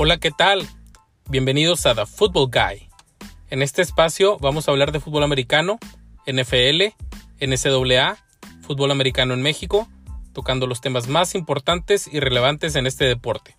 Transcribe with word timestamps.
Hola, 0.00 0.18
¿qué 0.18 0.30
tal? 0.30 0.64
Bienvenidos 1.28 1.84
a 1.84 1.92
The 1.92 2.06
Football 2.06 2.52
Guy. 2.52 2.88
En 3.50 3.62
este 3.62 3.82
espacio 3.82 4.38
vamos 4.38 4.68
a 4.68 4.70
hablar 4.70 4.92
de 4.92 5.00
fútbol 5.00 5.24
americano, 5.24 5.80
NFL, 6.24 6.94
NCAA, 7.40 8.16
fútbol 8.62 8.92
americano 8.92 9.34
en 9.34 9.42
México, 9.42 9.88
tocando 10.32 10.68
los 10.68 10.80
temas 10.80 11.08
más 11.08 11.34
importantes 11.34 12.06
y 12.06 12.20
relevantes 12.20 12.76
en 12.76 12.86
este 12.86 13.06
deporte. 13.06 13.56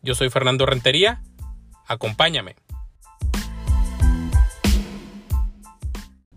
Yo 0.00 0.14
soy 0.14 0.30
Fernando 0.30 0.64
Rentería, 0.64 1.22
acompáñame. 1.86 2.56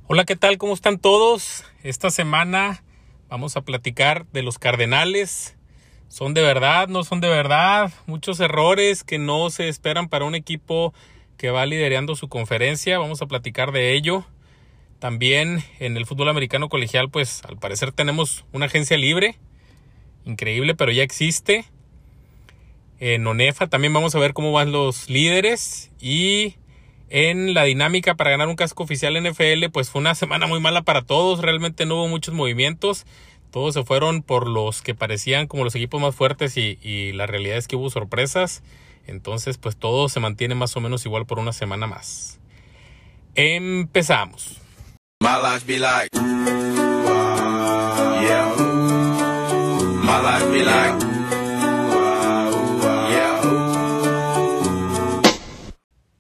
Hola, 0.08 0.26
¿qué 0.26 0.36
tal? 0.36 0.58
¿Cómo 0.58 0.74
están 0.74 1.00
todos? 1.00 1.64
Esta 1.82 2.12
semana 2.12 2.84
vamos 3.30 3.56
a 3.56 3.62
platicar 3.62 4.26
de 4.34 4.44
los 4.44 4.60
Cardenales. 4.60 5.56
¿Son 6.10 6.34
de 6.34 6.42
verdad? 6.42 6.88
¿No 6.88 7.04
son 7.04 7.22
de 7.22 7.30
verdad? 7.30 7.94
Muchos 8.08 8.40
errores 8.40 9.04
que 9.04 9.20
no 9.20 9.52
se 9.52 9.70
esperan 9.70 10.10
para 10.10 10.26
un 10.26 10.34
equipo 10.34 10.94
que 11.38 11.52
va 11.52 11.68
liderando 11.68 12.16
su 12.16 12.28
conferencia. 12.28 12.98
Vamos 12.98 13.22
a 13.22 13.28
platicar 13.28 13.72
de 13.72 13.94
ello. 13.94 14.26
También 14.98 15.64
en 15.80 15.96
el 15.98 16.08
fútbol 16.08 16.30
americano 16.30 16.68
colegial, 16.68 17.10
pues 17.10 17.44
al 17.46 17.58
parecer 17.58 17.92
tenemos 17.92 18.44
una 18.52 18.66
agencia 18.66 18.98
libre. 18.98 19.38
Increíble, 20.26 20.74
pero 20.74 20.92
ya 20.92 21.04
existe. 21.04 21.66
En 23.00 23.26
ONEFA 23.26 23.68
también 23.68 23.94
vamos 23.94 24.16
a 24.16 24.20
ver 24.20 24.34
cómo 24.34 24.52
van 24.52 24.72
los 24.72 25.12
líderes. 25.12 25.92
Y 26.02 26.56
en 27.10 27.54
la 27.54 27.64
dinámica 27.66 28.16
para 28.16 28.32
ganar 28.32 28.48
un 28.48 28.56
casco 28.56 28.84
oficial 28.84 29.16
NFL, 29.22 29.70
pues 29.72 29.90
fue 29.90 30.02
una 30.02 30.16
semana 30.16 30.48
muy 30.48 30.60
mala 30.60 30.82
para 30.82 31.04
todos, 31.04 31.42
realmente 31.42 31.86
no 31.86 31.96
hubo 31.96 32.08
muchos 32.08 32.34
movimientos, 32.34 33.06
todos 33.52 33.74
se 33.74 33.84
fueron 33.84 34.22
por 34.22 34.48
los 34.48 34.82
que 34.82 34.96
parecían 34.96 35.48
como 35.48 35.64
los 35.64 35.76
equipos 35.76 36.02
más 36.02 36.16
fuertes 36.16 36.56
y, 36.58 37.12
la 37.14 37.26
realidad 37.26 37.58
es 37.58 37.68
que 37.68 37.76
hubo 37.76 37.90
sorpresas, 37.90 38.64
entonces 39.08 39.58
pues 39.58 39.76
todo 39.76 40.10
se 40.10 40.20
mantiene 40.20 40.56
más 40.56 40.76
o 40.76 40.82
menos 40.82 41.06
igual 41.06 41.26
por 41.26 41.40
una 41.40 41.54
semana 41.54 41.88
más. 41.88 42.40
Empezamos. 43.36 44.62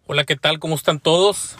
Hola, 0.07 0.23
¿qué 0.25 0.35
tal? 0.35 0.59
¿Cómo 0.59 0.75
están 0.75 0.99
todos? 0.99 1.55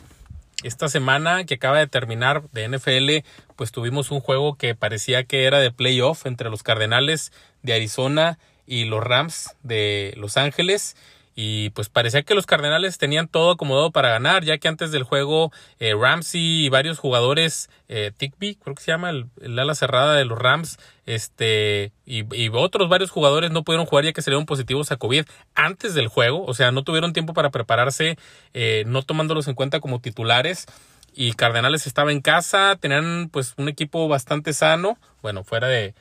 Esta 0.64 0.90
semana 0.90 1.46
que 1.46 1.56
acaba 1.56 1.80
de 1.80 1.88
terminar 1.88 2.44
de 2.52 2.68
NFL, 2.68 3.26
pues 3.56 3.72
tuvimos 3.72 4.12
un 4.12 4.20
juego 4.20 4.56
que 4.56 4.76
parecía 4.76 5.24
que 5.24 5.46
era 5.46 5.60
de 5.60 5.72
playoff 5.72 6.26
entre 6.26 6.50
los 6.50 6.64
Cardenales 6.64 7.32
de 7.64 7.74
Arizona 7.74 8.40
y 8.66 8.86
los 8.86 9.02
Rams 9.04 9.56
de 9.64 10.14
Los 10.18 10.36
Ángeles 10.36 10.98
y 11.42 11.70
pues 11.70 11.88
parecía 11.88 12.24
que 12.24 12.36
los 12.36 12.46
Cardenales 12.46 12.98
tenían 12.98 13.30
todo 13.30 13.52
acomodado 13.52 13.92
para 13.92 14.10
ganar, 14.10 14.44
ya 14.44 14.58
que 14.58 14.68
antes 14.68 14.92
del 14.92 15.04
juego 15.04 15.54
eh, 15.80 15.94
Ramsey 15.98 16.66
y 16.66 16.68
varios 16.68 17.00
jugadores, 17.00 17.70
eh, 17.88 18.12
Tickby, 18.18 18.56
creo 18.56 18.76
que 18.76 18.84
se 18.84 18.92
llama, 18.92 19.12
el, 19.12 19.58
ala 19.58 19.74
cerrada 19.74 20.16
de 20.16 20.26
los 20.26 20.38
Rams, 20.38 20.80
este, 21.06 21.94
y, 22.06 22.50
otros 22.50 22.90
varios 22.90 23.10
jugadores 23.10 23.52
no 23.52 23.64
pudieron 23.64 23.86
jugar 23.86 24.04
ya 24.04 24.12
que 24.12 24.22
salieron 24.22 24.46
positivos 24.46 24.92
a 24.92 24.98
COVID 24.98 25.24
antes 25.56 25.94
del 25.94 26.10
juego, 26.10 26.44
o 26.44 26.54
sea, 26.54 26.74
no 26.74 26.84
tuvieron 26.84 27.14
tiempo 27.14 27.34
para 27.34 27.52
prepararse, 27.52 28.18
eh, 28.54 28.84
no 28.86 29.04
tomándolos 29.04 29.48
en 29.48 29.56
cuenta 29.56 29.80
como 29.80 30.02
titulares. 30.02 30.66
Y 31.14 31.32
Cardenales 31.34 31.88
estaba 31.88 32.12
en 32.12 32.20
casa, 32.20 32.76
tenían 32.78 33.30
pues 33.32 33.54
un 33.56 33.70
equipo 33.70 34.10
bastante 34.10 34.52
sano, 34.52 34.98
bueno, 35.22 35.46
fuera 35.46 35.70
de 35.70 35.94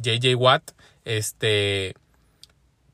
JJ 0.00 0.36
Watt, 0.36 0.70
este, 1.04 1.94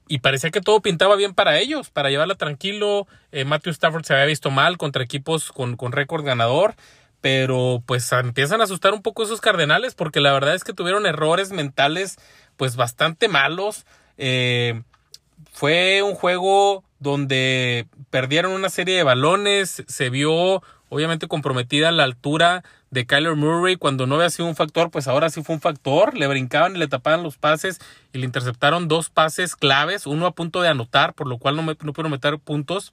y 0.09 0.19
parecía 0.19 0.51
que 0.51 0.61
todo 0.61 0.81
pintaba 0.81 1.17
bien 1.17 1.35
para 1.35 1.59
ellos, 1.59 1.91
para 1.91 2.11
llevarla 2.11 2.35
tranquilo. 2.35 3.07
Eh, 3.31 3.45
Matthew 3.45 3.73
Stafford 3.73 4.05
se 4.05 4.15
había 4.15 4.27
visto 4.27 4.51
mal 4.51 4.79
contra 4.79 5.03
equipos 5.03 5.53
con, 5.53 5.77
con 5.77 5.93
récord 5.93 6.25
ganador, 6.25 6.75
pero 7.21 7.83
pues 7.87 8.11
empiezan 8.13 8.61
a 8.61 8.65
asustar 8.65 8.93
un 8.95 9.03
poco 9.03 9.23
esos 9.23 9.41
cardenales 9.41 9.95
porque 9.95 10.21
la 10.21 10.33
verdad 10.33 10.55
es 10.55 10.65
que 10.65 10.75
tuvieron 10.75 11.07
errores 11.07 11.51
mentales 11.53 12.19
pues 12.57 12.77
bastante 12.77 13.29
malos. 13.29 13.87
Eh, 14.19 14.83
fue 15.53 16.03
un 16.03 16.15
juego 16.15 16.85
donde 16.99 17.87
perdieron 18.11 18.53
una 18.53 18.71
serie 18.71 18.97
de 18.97 19.03
balones, 19.03 19.83
se 19.87 20.11
vio 20.11 20.63
obviamente 20.93 21.27
comprometida 21.27 21.91
la 21.91 22.05
altura 22.05 22.65
de 22.91 23.07
Kyler 23.07 23.35
Murray 23.35 23.77
cuando 23.77 24.07
no 24.07 24.17
había 24.17 24.29
sido 24.29 24.47
un 24.47 24.55
factor, 24.55 24.91
pues 24.91 25.09
ahora 25.09 25.31
sí 25.31 25.43
fue 25.43 25.55
un 25.55 25.63
factor, 25.63 26.15
le 26.15 26.27
brincaban 26.27 26.77
y 26.77 26.79
le 26.79 26.87
tapaban 26.87 27.23
los 27.23 27.39
pases 27.39 27.81
y 28.13 28.19
le 28.19 28.27
interceptaron 28.27 28.89
dos 28.89 29.09
pases 29.09 29.57
claves, 29.57 30.07
uno 30.07 30.27
a 30.27 30.33
punto 30.33 30.61
de 30.61 30.69
anotar, 30.69 31.15
por 31.15 31.29
lo 31.29 31.39
cual 31.39 31.57
no, 31.57 31.63
me, 31.63 31.77
meter 32.11 32.39
puntos 32.39 32.93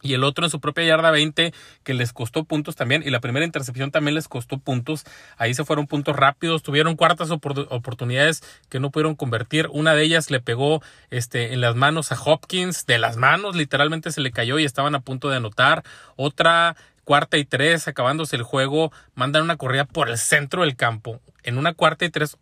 y 0.00 0.12
el 0.12 0.22
otro 0.22 0.44
en 0.44 0.50
su 0.50 0.60
propia 0.60 0.84
yarda 0.84 1.10
20 1.10 1.52
que 1.82 1.94
les 1.94 2.12
costó 2.12 2.44
puntos 2.44 2.76
también 2.76 3.02
y 3.04 3.10
la 3.10 3.20
primera 3.20 3.44
intercepción 3.44 3.90
también 3.90 4.14
les 4.14 4.28
costó 4.28 4.58
puntos. 4.58 5.04
Ahí 5.36 5.54
se 5.54 5.64
fueron 5.64 5.86
puntos 5.86 6.14
rápidos, 6.14 6.62
tuvieron 6.62 6.94
cuartas 6.94 7.30
oportunidades 7.30 8.44
que 8.68 8.78
no 8.78 8.90
pudieron 8.90 9.16
convertir. 9.16 9.68
Una 9.72 9.94
de 9.94 10.02
ellas 10.04 10.30
le 10.30 10.40
pegó 10.40 10.82
este 11.10 11.54
en 11.54 11.62
las 11.62 11.74
manos 11.74 12.12
a 12.12 12.20
Hopkins, 12.22 12.84
de 12.84 12.98
las 12.98 13.16
manos 13.16 13.56
literalmente 13.56 14.12
se 14.12 14.20
le 14.20 14.30
cayó 14.30 14.58
y 14.58 14.64
estaban 14.64 14.94
a 14.94 15.00
punto 15.00 15.30
de 15.30 15.38
anotar. 15.38 15.82
Otra 16.16 16.76
cuarta 17.04 17.36
y 17.36 17.44
tres, 17.44 17.86
acabándose 17.88 18.36
el 18.36 18.42
juego, 18.42 18.92
mandan 19.14 19.42
una 19.42 19.56
corrida 19.56 19.84
por 19.84 20.08
el 20.08 20.18
centro 20.18 20.62
del 20.62 20.76
campo. 20.76 21.20
En 21.42 21.58
una 21.58 21.74
cuarta 21.74 22.04
y 22.04 22.10
tres, 22.10 22.36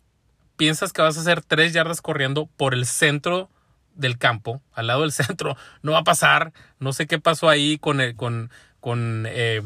piensas 0.57 0.93
que 0.93 1.01
vas 1.01 1.17
a 1.17 1.21
hacer 1.21 1.41
tres 1.41 1.73
yardas 1.73 2.01
corriendo 2.01 2.47
por 2.57 2.73
el 2.73 2.85
centro 2.85 3.49
del 3.95 4.17
campo, 4.17 4.61
al 4.73 4.87
lado 4.87 5.01
del 5.01 5.11
centro. 5.11 5.57
No 5.81 5.91
va 5.91 5.99
a 5.99 6.03
pasar. 6.03 6.53
No 6.79 6.93
sé 6.93 7.07
qué 7.07 7.19
pasó 7.19 7.49
ahí 7.49 7.77
con, 7.77 8.01
el, 8.01 8.15
con, 8.15 8.49
con, 8.79 9.25
eh, 9.27 9.61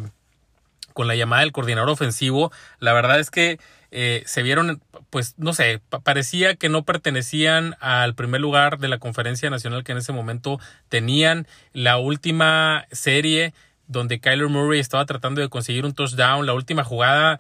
con 0.94 1.08
la 1.08 1.16
llamada 1.16 1.42
del 1.42 1.52
coordinador 1.52 1.90
ofensivo. 1.90 2.52
La 2.80 2.94
verdad 2.94 3.20
es 3.20 3.32
que 3.32 3.60
eh, 3.92 4.24
se 4.26 4.44
vieron, 4.44 4.82
pues 5.10 5.36
no 5.38 5.54
sé, 5.54 5.82
parecía 6.04 6.56
que 6.56 6.70
no 6.70 6.84
pertenecían 6.84 7.76
al 7.80 8.16
primer 8.16 8.42
lugar 8.42 8.80
de 8.80 8.90
la 8.90 8.98
conferencia 8.98 9.50
nacional 9.50 9.84
que 9.84 9.94
en 9.94 10.00
ese 10.00 10.12
momento 10.12 10.60
tenían. 10.90 11.48
La 11.74 11.98
última 11.98 12.86
serie 12.92 13.54
donde 13.88 14.20
Kyler 14.20 14.50
Murray 14.50 14.80
estaba 14.80 15.06
tratando 15.06 15.42
de 15.42 15.50
conseguir 15.50 15.86
un 15.86 15.94
touchdown. 15.94 16.46
La 16.46 16.54
última 16.54 16.84
jugada 16.84 17.40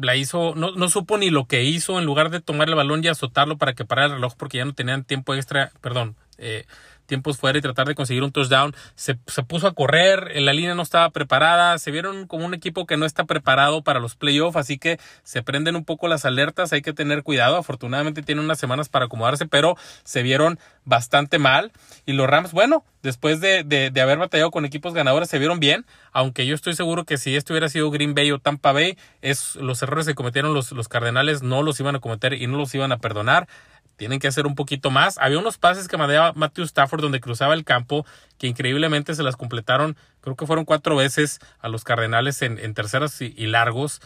la 0.00 0.16
hizo, 0.16 0.54
no, 0.54 0.72
no 0.72 0.88
supo 0.88 1.18
ni 1.18 1.30
lo 1.30 1.46
que 1.46 1.64
hizo, 1.64 1.98
en 1.98 2.04
lugar 2.04 2.30
de 2.30 2.40
tomar 2.40 2.68
el 2.68 2.74
balón 2.74 3.02
y 3.04 3.08
azotarlo 3.08 3.56
para 3.56 3.74
que 3.74 3.84
parara 3.84 4.08
el 4.08 4.12
reloj 4.14 4.34
porque 4.36 4.58
ya 4.58 4.64
no 4.64 4.74
tenían 4.74 5.04
tiempo 5.04 5.34
extra, 5.34 5.72
perdón, 5.80 6.16
eh, 6.38 6.66
tiempos 7.06 7.38
fuera 7.38 7.58
y 7.58 7.62
tratar 7.62 7.86
de 7.86 7.94
conseguir 7.94 8.22
un 8.22 8.32
touchdown. 8.32 8.74
Se, 8.94 9.18
se, 9.26 9.42
puso 9.42 9.66
a 9.66 9.74
correr, 9.74 10.32
la 10.40 10.52
línea 10.52 10.74
no 10.74 10.82
estaba 10.82 11.10
preparada, 11.10 11.78
se 11.78 11.90
vieron 11.90 12.26
como 12.26 12.44
un 12.44 12.54
equipo 12.54 12.86
que 12.86 12.96
no 12.96 13.06
está 13.06 13.24
preparado 13.24 13.82
para 13.82 14.00
los 14.00 14.16
playoffs, 14.16 14.56
así 14.56 14.78
que 14.78 14.98
se 15.22 15.42
prenden 15.42 15.76
un 15.76 15.84
poco 15.84 16.08
las 16.08 16.24
alertas, 16.24 16.72
hay 16.72 16.82
que 16.82 16.92
tener 16.92 17.22
cuidado. 17.22 17.56
Afortunadamente 17.56 18.22
tienen 18.22 18.44
unas 18.44 18.58
semanas 18.58 18.88
para 18.88 19.06
acomodarse, 19.06 19.46
pero 19.46 19.76
se 20.04 20.22
vieron 20.22 20.58
bastante 20.84 21.38
mal. 21.38 21.72
Y 22.04 22.12
los 22.12 22.26
Rams, 22.26 22.52
bueno, 22.52 22.84
después 23.02 23.40
de, 23.40 23.64
de, 23.64 24.00
haber 24.00 24.18
batallado 24.18 24.50
con 24.50 24.64
equipos 24.64 24.94
ganadores, 24.94 25.28
se 25.28 25.38
vieron 25.38 25.60
bien, 25.60 25.86
aunque 26.12 26.46
yo 26.46 26.54
estoy 26.54 26.74
seguro 26.74 27.04
que 27.04 27.18
si 27.18 27.36
esto 27.36 27.52
hubiera 27.52 27.68
sido 27.68 27.90
Green 27.90 28.14
Bay 28.14 28.30
o 28.32 28.38
Tampa 28.38 28.72
Bay, 28.72 28.98
es, 29.22 29.56
los 29.56 29.82
errores 29.82 30.06
que 30.06 30.14
cometieron 30.14 30.54
los, 30.54 30.72
los 30.72 30.88
Cardenales 30.88 31.42
no 31.42 31.62
los 31.62 31.78
iban 31.80 31.96
a 31.96 32.00
cometer 32.00 32.34
y 32.34 32.46
no 32.46 32.58
los 32.58 32.74
iban 32.74 32.92
a 32.92 32.98
perdonar 32.98 33.48
tienen 33.96 34.18
que 34.18 34.28
hacer 34.28 34.46
un 34.46 34.54
poquito 34.54 34.90
más. 34.90 35.18
Había 35.18 35.38
unos 35.38 35.58
pases 35.58 35.88
que 35.88 35.96
mandaba 35.96 36.32
Matthew 36.34 36.64
Stafford 36.64 37.02
donde 37.02 37.20
cruzaba 37.20 37.54
el 37.54 37.64
campo 37.64 38.06
que 38.38 38.46
increíblemente 38.46 39.14
se 39.14 39.22
las 39.22 39.36
completaron, 39.36 39.96
creo 40.20 40.36
que 40.36 40.46
fueron 40.46 40.64
cuatro 40.64 40.96
veces 40.96 41.40
a 41.60 41.68
los 41.68 41.84
Cardenales 41.84 42.42
en, 42.42 42.58
en 42.58 42.74
terceras 42.74 43.20
y, 43.20 43.46
largos. 43.46 44.00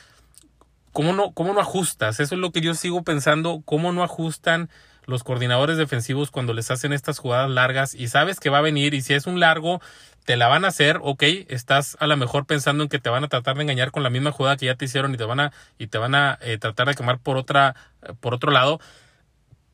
¿Cómo 0.92 1.12
no, 1.12 1.32
¿Cómo 1.32 1.54
no 1.54 1.60
ajustas? 1.60 2.20
Eso 2.20 2.34
es 2.34 2.40
lo 2.40 2.50
que 2.50 2.60
yo 2.60 2.74
sigo 2.74 3.02
pensando. 3.02 3.62
¿Cómo 3.64 3.92
no 3.92 4.02
ajustan 4.02 4.68
los 5.06 5.24
coordinadores 5.24 5.76
defensivos 5.76 6.30
cuando 6.30 6.52
les 6.52 6.70
hacen 6.70 6.92
estas 6.92 7.18
jugadas 7.18 7.50
largas 7.50 7.94
y 7.94 8.08
sabes 8.08 8.40
que 8.40 8.50
va 8.50 8.58
a 8.58 8.62
venir 8.62 8.94
y 8.94 9.02
si 9.02 9.14
es 9.14 9.26
un 9.26 9.40
largo 9.40 9.80
te 10.24 10.36
la 10.36 10.48
van 10.48 10.64
a 10.64 10.68
hacer, 10.68 11.00
ok, 11.02 11.22
estás 11.48 11.96
a 11.98 12.06
lo 12.06 12.16
mejor 12.16 12.46
pensando 12.46 12.84
en 12.84 12.88
que 12.88 12.98
te 12.98 13.10
van 13.10 13.24
a 13.24 13.28
tratar 13.28 13.56
de 13.56 13.62
engañar 13.62 13.90
con 13.90 14.02
la 14.02 14.10
misma 14.10 14.32
jugada 14.32 14.56
que 14.56 14.66
ya 14.66 14.74
te 14.74 14.84
hicieron 14.84 15.14
y 15.14 15.16
te 15.16 15.24
van 15.24 15.40
a 15.40 15.52
y 15.78 15.88
te 15.88 15.98
van 15.98 16.14
a 16.14 16.38
eh, 16.42 16.58
tratar 16.58 16.86
de 16.88 16.94
quemar 16.94 17.18
por 17.18 17.36
otra 17.36 17.74
por 18.20 18.34
otro 18.34 18.52
lado, 18.52 18.80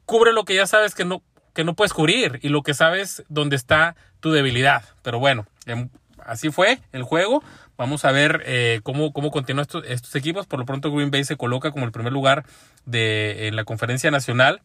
cubre 0.07 0.33
lo 0.33 0.45
que 0.45 0.55
ya 0.55 0.67
sabes 0.67 0.95
que 0.95 1.05
no, 1.05 1.23
que 1.53 1.65
no 1.65 1.75
puedes 1.75 1.93
cubrir 1.93 2.39
y 2.43 2.49
lo 2.49 2.63
que 2.63 2.75
sabes 2.75 3.25
dónde 3.29 3.57
está 3.57 3.97
tu 4.21 4.33
debilidad. 4.33 4.85
Pero 5.03 5.19
bueno, 5.19 5.47
em, 5.67 5.91
así 6.25 6.51
fue 6.51 6.79
el 6.93 7.03
juego. 7.03 7.43
Vamos 7.77 8.05
a 8.07 8.13
ver 8.13 8.43
eh, 8.47 8.81
cómo, 8.83 9.13
cómo 9.13 9.31
continúan 9.31 9.67
estos, 9.87 10.15
equipos. 10.15 10.47
Por 10.47 10.59
lo 10.59 10.65
pronto 10.65 10.91
Green 10.91 11.11
Bay 11.11 11.25
se 11.25 11.37
coloca 11.37 11.71
como 11.73 11.85
el 11.85 11.93
primer 11.93 12.13
lugar 12.13 12.45
de, 12.87 13.49
en 13.49 13.57
la 13.57 13.65
conferencia 13.65 14.11
nacional. 14.11 14.63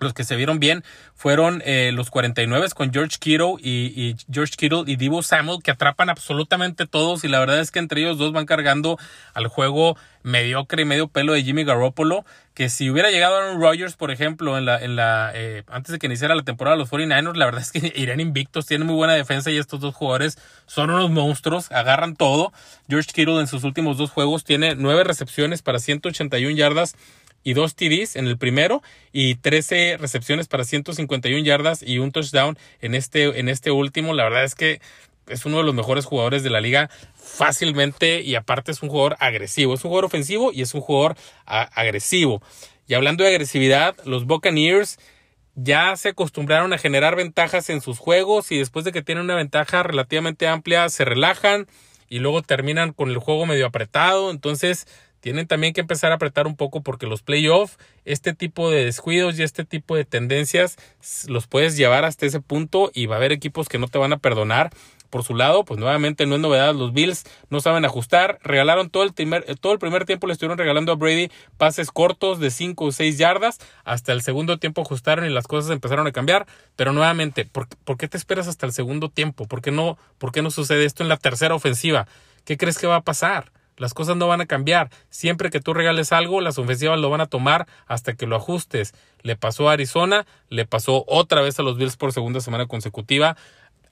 Los 0.00 0.14
que 0.14 0.24
se 0.24 0.36
vieron 0.36 0.58
bien 0.58 0.84
fueron 1.14 1.62
eh, 1.64 1.92
los 1.94 2.10
49 2.10 2.68
con 2.74 2.92
George 2.92 3.16
Kittle 3.18 3.54
y, 3.60 4.16
George 4.32 4.54
Kittle 4.56 4.84
y 4.86 4.96
Divo 4.96 5.22
Samuel 5.22 5.62
que 5.62 5.70
atrapan 5.70 6.10
absolutamente 6.10 6.86
todos 6.86 7.24
y 7.24 7.28
la 7.28 7.38
verdad 7.38 7.60
es 7.60 7.70
que 7.70 7.78
entre 7.78 8.00
ellos 8.00 8.18
dos 8.18 8.32
van 8.32 8.46
cargando 8.46 8.98
al 9.34 9.46
juego 9.48 9.96
mediocre 10.22 10.82
y 10.82 10.84
medio 10.84 11.08
pelo 11.08 11.32
de 11.32 11.42
Jimmy 11.42 11.64
Garoppolo 11.64 12.24
que 12.54 12.68
si 12.68 12.90
hubiera 12.90 13.10
llegado 13.10 13.36
Aaron 13.36 13.60
Rodgers 13.60 13.96
por 13.96 14.10
ejemplo 14.10 14.58
en 14.58 14.64
la 14.66 14.82
en 14.82 14.96
la 14.96 15.30
eh, 15.34 15.62
antes 15.68 15.92
de 15.92 15.98
que 15.98 16.06
iniciara 16.06 16.34
la 16.34 16.42
temporada 16.42 16.76
los 16.76 16.90
49ers 16.90 17.36
la 17.36 17.44
verdad 17.46 17.62
es 17.62 17.72
que 17.72 17.92
irían 17.96 18.20
invictos 18.20 18.66
tienen 18.66 18.86
muy 18.86 18.96
buena 18.96 19.14
defensa 19.14 19.50
y 19.50 19.58
estos 19.58 19.80
dos 19.80 19.94
jugadores 19.94 20.38
son 20.66 20.90
unos 20.90 21.10
monstruos 21.10 21.70
agarran 21.70 22.16
todo. 22.16 22.52
George 22.88 23.10
Kittle 23.12 23.40
en 23.40 23.46
sus 23.46 23.64
últimos 23.64 23.98
dos 23.98 24.10
juegos 24.10 24.44
tiene 24.44 24.74
nueve 24.74 25.04
recepciones 25.04 25.62
para 25.62 25.78
181 25.78 26.56
yardas 26.56 26.94
y 27.42 27.54
dos 27.54 27.74
TDs 27.74 28.16
en 28.16 28.26
el 28.26 28.38
primero 28.38 28.82
y 29.12 29.36
13 29.36 29.96
recepciones 29.98 30.48
para 30.48 30.64
151 30.64 31.44
yardas 31.44 31.82
y 31.82 31.98
un 31.98 32.12
touchdown 32.12 32.58
en 32.80 32.94
este, 32.94 33.40
en 33.40 33.48
este 33.48 33.70
último. 33.70 34.14
La 34.14 34.24
verdad 34.24 34.44
es 34.44 34.54
que 34.54 34.80
es 35.26 35.46
uno 35.46 35.58
de 35.58 35.64
los 35.64 35.74
mejores 35.74 36.04
jugadores 36.04 36.42
de 36.42 36.50
la 36.50 36.60
liga 36.60 36.90
fácilmente 37.14 38.20
y 38.22 38.34
aparte 38.34 38.72
es 38.72 38.82
un 38.82 38.88
jugador 38.88 39.16
agresivo. 39.20 39.74
Es 39.74 39.84
un 39.84 39.90
jugador 39.90 40.06
ofensivo 40.06 40.52
y 40.52 40.62
es 40.62 40.74
un 40.74 40.80
jugador 40.80 41.16
agresivo. 41.46 42.42
Y 42.86 42.94
hablando 42.94 43.24
de 43.24 43.30
agresividad, 43.30 43.96
los 44.04 44.26
Buccaneers 44.26 44.98
ya 45.54 45.94
se 45.96 46.10
acostumbraron 46.10 46.72
a 46.72 46.78
generar 46.78 47.16
ventajas 47.16 47.70
en 47.70 47.80
sus 47.80 47.98
juegos 47.98 48.50
y 48.50 48.58
después 48.58 48.84
de 48.84 48.92
que 48.92 49.02
tienen 49.02 49.24
una 49.24 49.34
ventaja 49.34 49.82
relativamente 49.82 50.48
amplia 50.48 50.88
se 50.88 51.04
relajan 51.04 51.66
y 52.08 52.18
luego 52.18 52.42
terminan 52.42 52.92
con 52.92 53.10
el 53.10 53.18
juego 53.18 53.46
medio 53.46 53.66
apretado. 53.66 54.30
Entonces 54.30 54.86
tienen 55.20 55.46
también 55.46 55.72
que 55.72 55.80
empezar 55.80 56.12
a 56.12 56.16
apretar 56.16 56.46
un 56.46 56.56
poco 56.56 56.82
porque 56.82 57.06
los 57.06 57.22
playoffs, 57.22 57.78
este 58.04 58.34
tipo 58.34 58.70
de 58.70 58.84
descuidos 58.84 59.38
y 59.38 59.42
este 59.42 59.64
tipo 59.64 59.94
de 59.94 60.04
tendencias 60.04 60.76
los 61.28 61.46
puedes 61.46 61.76
llevar 61.76 62.04
hasta 62.04 62.26
ese 62.26 62.40
punto 62.40 62.90
y 62.94 63.06
va 63.06 63.16
a 63.16 63.18
haber 63.18 63.32
equipos 63.32 63.68
que 63.68 63.78
no 63.78 63.88
te 63.88 63.98
van 63.98 64.12
a 64.12 64.18
perdonar. 64.18 64.70
Por 65.10 65.24
su 65.24 65.34
lado, 65.34 65.64
pues 65.64 65.80
nuevamente 65.80 66.24
no 66.24 66.36
es 66.36 66.40
novedad, 66.40 66.72
los 66.72 66.92
Bills 66.92 67.24
no 67.48 67.60
saben 67.60 67.84
ajustar, 67.84 68.38
regalaron 68.44 68.90
todo 68.90 69.02
el 69.02 69.12
primer, 69.12 69.44
todo 69.58 69.72
el 69.72 69.80
primer 69.80 70.04
tiempo, 70.04 70.28
le 70.28 70.32
estuvieron 70.32 70.56
regalando 70.56 70.92
a 70.92 70.94
Brady 70.94 71.32
pases 71.56 71.90
cortos 71.90 72.38
de 72.38 72.52
5 72.52 72.84
o 72.84 72.92
6 72.92 73.18
yardas, 73.18 73.58
hasta 73.82 74.12
el 74.12 74.22
segundo 74.22 74.58
tiempo 74.58 74.82
ajustaron 74.82 75.26
y 75.26 75.30
las 75.30 75.48
cosas 75.48 75.72
empezaron 75.72 76.06
a 76.06 76.12
cambiar, 76.12 76.46
pero 76.76 76.92
nuevamente, 76.92 77.44
¿por, 77.44 77.66
¿por 77.84 77.96
qué 77.96 78.06
te 78.06 78.16
esperas 78.16 78.46
hasta 78.46 78.66
el 78.66 78.72
segundo 78.72 79.08
tiempo? 79.08 79.48
¿Por 79.48 79.62
qué, 79.62 79.72
no, 79.72 79.98
¿Por 80.18 80.30
qué 80.30 80.42
no 80.42 80.52
sucede 80.52 80.84
esto 80.84 81.02
en 81.02 81.08
la 81.08 81.16
tercera 81.16 81.56
ofensiva? 81.56 82.06
¿Qué 82.44 82.56
crees 82.56 82.78
que 82.78 82.86
va 82.86 82.96
a 82.96 83.02
pasar? 83.02 83.50
Las 83.80 83.94
cosas 83.94 84.18
no 84.18 84.28
van 84.28 84.42
a 84.42 84.46
cambiar. 84.46 84.90
Siempre 85.08 85.48
que 85.48 85.58
tú 85.58 85.72
regales 85.72 86.12
algo, 86.12 86.42
las 86.42 86.58
ofensivas 86.58 87.00
lo 87.00 87.08
van 87.08 87.22
a 87.22 87.26
tomar 87.26 87.66
hasta 87.86 88.12
que 88.12 88.26
lo 88.26 88.36
ajustes. 88.36 88.92
Le 89.22 89.36
pasó 89.36 89.70
a 89.70 89.72
Arizona, 89.72 90.26
le 90.50 90.66
pasó 90.66 91.02
otra 91.08 91.40
vez 91.40 91.58
a 91.58 91.62
los 91.62 91.78
Bills 91.78 91.96
por 91.96 92.12
segunda 92.12 92.42
semana 92.42 92.66
consecutiva. 92.66 93.38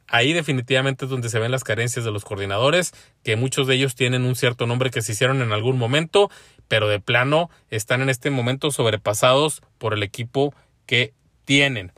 Ahí 0.07 0.35
definitivamente 0.35 1.07
es 1.07 1.11
donde 1.11 1.31
se 1.31 1.39
ven 1.39 1.51
las 1.51 1.65
carencias 1.65 2.05
de 2.05 2.11
los 2.11 2.27
coordinadores, 2.27 2.93
que 3.25 3.37
muchos 3.37 3.67
de 3.67 3.77
ellos 3.77 3.95
tienen 3.95 4.27
un 4.27 4.37
cierto 4.37 4.67
nombre 4.67 4.91
que 4.91 5.01
se 5.01 5.13
hicieron 5.13 5.41
en 5.41 5.53
algún 5.53 5.79
momento, 5.79 6.31
pero 6.69 6.87
de 6.89 7.01
plano 7.01 7.49
están 7.71 8.03
en 8.03 8.11
este 8.11 8.29
momento 8.29 8.71
sobrepasados 8.71 9.63
por 9.79 9.95
el 9.95 10.03
equipo 10.03 10.55
que 10.85 11.15
tienen 11.47 11.93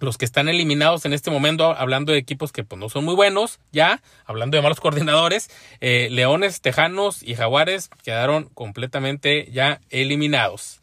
los 0.00 0.18
que 0.18 0.24
están 0.24 0.48
eliminados 0.48 1.04
en 1.04 1.12
este 1.12 1.30
momento, 1.30 1.74
hablando 1.76 2.12
de 2.12 2.18
equipos 2.18 2.52
que 2.52 2.64
pues, 2.64 2.78
no 2.78 2.88
son 2.88 3.04
muy 3.04 3.14
buenos, 3.14 3.60
ya, 3.72 4.00
hablando 4.24 4.56
de 4.56 4.62
malos 4.62 4.80
coordinadores, 4.80 5.50
eh, 5.80 6.08
Leones, 6.10 6.60
Tejanos 6.60 7.22
y 7.22 7.34
Jaguares 7.34 7.90
quedaron 8.02 8.48
completamente 8.54 9.48
ya 9.50 9.80
eliminados. 9.90 10.80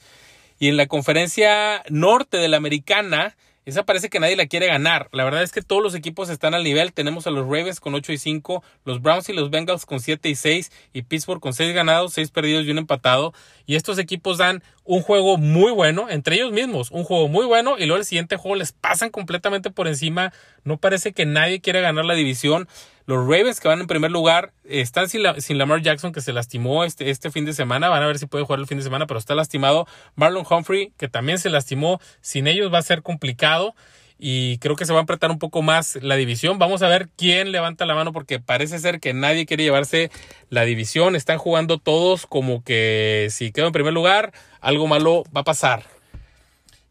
Y 0.60 0.70
en 0.70 0.78
la 0.78 0.88
conferencia 0.88 1.84
norte 1.90 2.38
de 2.38 2.48
la 2.48 2.58
americana, 2.58 3.36
esa 3.66 3.84
parece 3.84 4.10
que 4.10 4.20
nadie 4.20 4.36
la 4.36 4.46
quiere 4.46 4.68
ganar. 4.68 5.10
La 5.12 5.24
verdad 5.24 5.42
es 5.42 5.52
que 5.52 5.64
todos 5.64 5.82
los 5.82 5.96
equipos 5.96 6.30
están 6.30 6.54
al 6.54 6.64
nivel. 6.64 6.94
Tenemos 6.94 7.26
a 7.26 7.32
los 7.32 7.46
Ravens 7.46 7.80
con 7.80 7.96
8 7.96 8.14
y 8.14 8.18
5, 8.18 8.64
los 8.86 9.02
Browns 9.02 9.28
y 9.30 9.34
los 9.34 9.50
Bengals 9.50 9.86
con 9.86 10.00
7 10.00 10.30
y 10.30 10.36
6 10.36 10.72
y 10.94 11.02
Pittsburgh 11.02 11.42
con 11.42 11.54
6 11.54 11.74
ganados, 11.74 12.14
6 12.14 12.30
perdidos 12.30 12.66
y 12.66 12.72
un 12.72 12.78
empatado. 12.78 13.34
Y 13.66 13.76
estos 13.76 13.98
equipos 13.98 14.38
dan 14.38 14.64
un 14.84 15.02
juego 15.02 15.38
muy 15.38 15.72
bueno 15.72 16.10
entre 16.10 16.36
ellos 16.36 16.52
mismos, 16.52 16.92
un 16.92 17.04
juego 17.04 17.28
muy 17.28 17.46
bueno 17.46 17.78
y 17.80 17.88
luego 17.88 17.98
el 17.98 18.06
siguiente 18.06 18.38
juego 18.38 18.56
les 18.56 18.72
pasan 18.72 19.10
completamente 19.10 19.72
por 19.72 19.88
encima. 19.88 20.32
No 20.64 20.78
parece 20.78 21.12
que 21.12 21.26
nadie 21.26 21.60
quiera 21.60 21.80
ganar 21.80 22.06
la 22.06 22.14
división. 22.14 22.68
Los 23.06 23.20
Ravens 23.20 23.60
que 23.60 23.68
van 23.68 23.82
en 23.82 23.88
primer 23.88 24.12
lugar 24.12 24.54
están 24.64 25.10
sin, 25.10 25.22
sin, 25.40 25.58
Lamar 25.58 25.82
Jackson 25.82 26.12
que 26.12 26.22
se 26.22 26.34
lastimó 26.34 26.84
este, 26.84 27.10
este 27.10 27.30
fin 27.30 27.46
de 27.46 27.54
semana. 27.54 27.90
Van 27.90 28.02
a 28.02 28.08
ver 28.08 28.18
si 28.18 28.26
puede 28.26 28.46
jugar 28.46 28.60
el 28.60 28.68
fin 28.68 28.78
de 28.78 28.84
semana, 28.84 29.06
pero 29.06 29.20
está 29.20 29.36
lastimado. 29.36 29.88
Marlon 30.16 30.46
Humphrey 30.50 30.92
que 30.98 31.08
también 31.08 31.38
se 31.38 31.50
lastimó. 31.50 32.00
Sin 32.22 32.48
ellos 32.48 32.74
va 32.74 32.80
a 32.80 32.84
ser 32.84 33.04
complicado 33.04 33.76
y 34.18 34.58
creo 34.60 34.76
que 34.76 34.86
se 34.86 34.94
va 34.94 35.00
a 35.00 35.04
apretar 35.04 35.30
un 35.30 35.40
poco 35.40 35.62
más 35.62 35.98
la 36.02 36.16
división. 36.16 36.58
Vamos 36.58 36.82
a 36.82 36.88
ver 36.88 37.10
quién 37.16 37.52
levanta 37.52 37.86
la 37.86 37.96
mano 37.96 38.14
porque 38.14 38.40
parece 38.40 38.80
ser 38.80 39.00
que 39.00 39.14
nadie 39.14 39.46
quiere 39.46 39.64
llevarse 39.64 40.10
la 40.50 40.64
división. 40.64 41.16
Están 41.16 41.38
jugando 41.38 41.78
todos 41.78 42.26
como 42.26 42.64
que 42.64 43.28
si 43.30 43.52
quedo 43.52 43.68
en 43.68 43.74
primer 43.74 43.94
lugar, 43.94 44.32
algo 44.62 44.88
malo 44.88 45.24
va 45.36 45.42
a 45.42 45.46
pasar. 45.46 45.84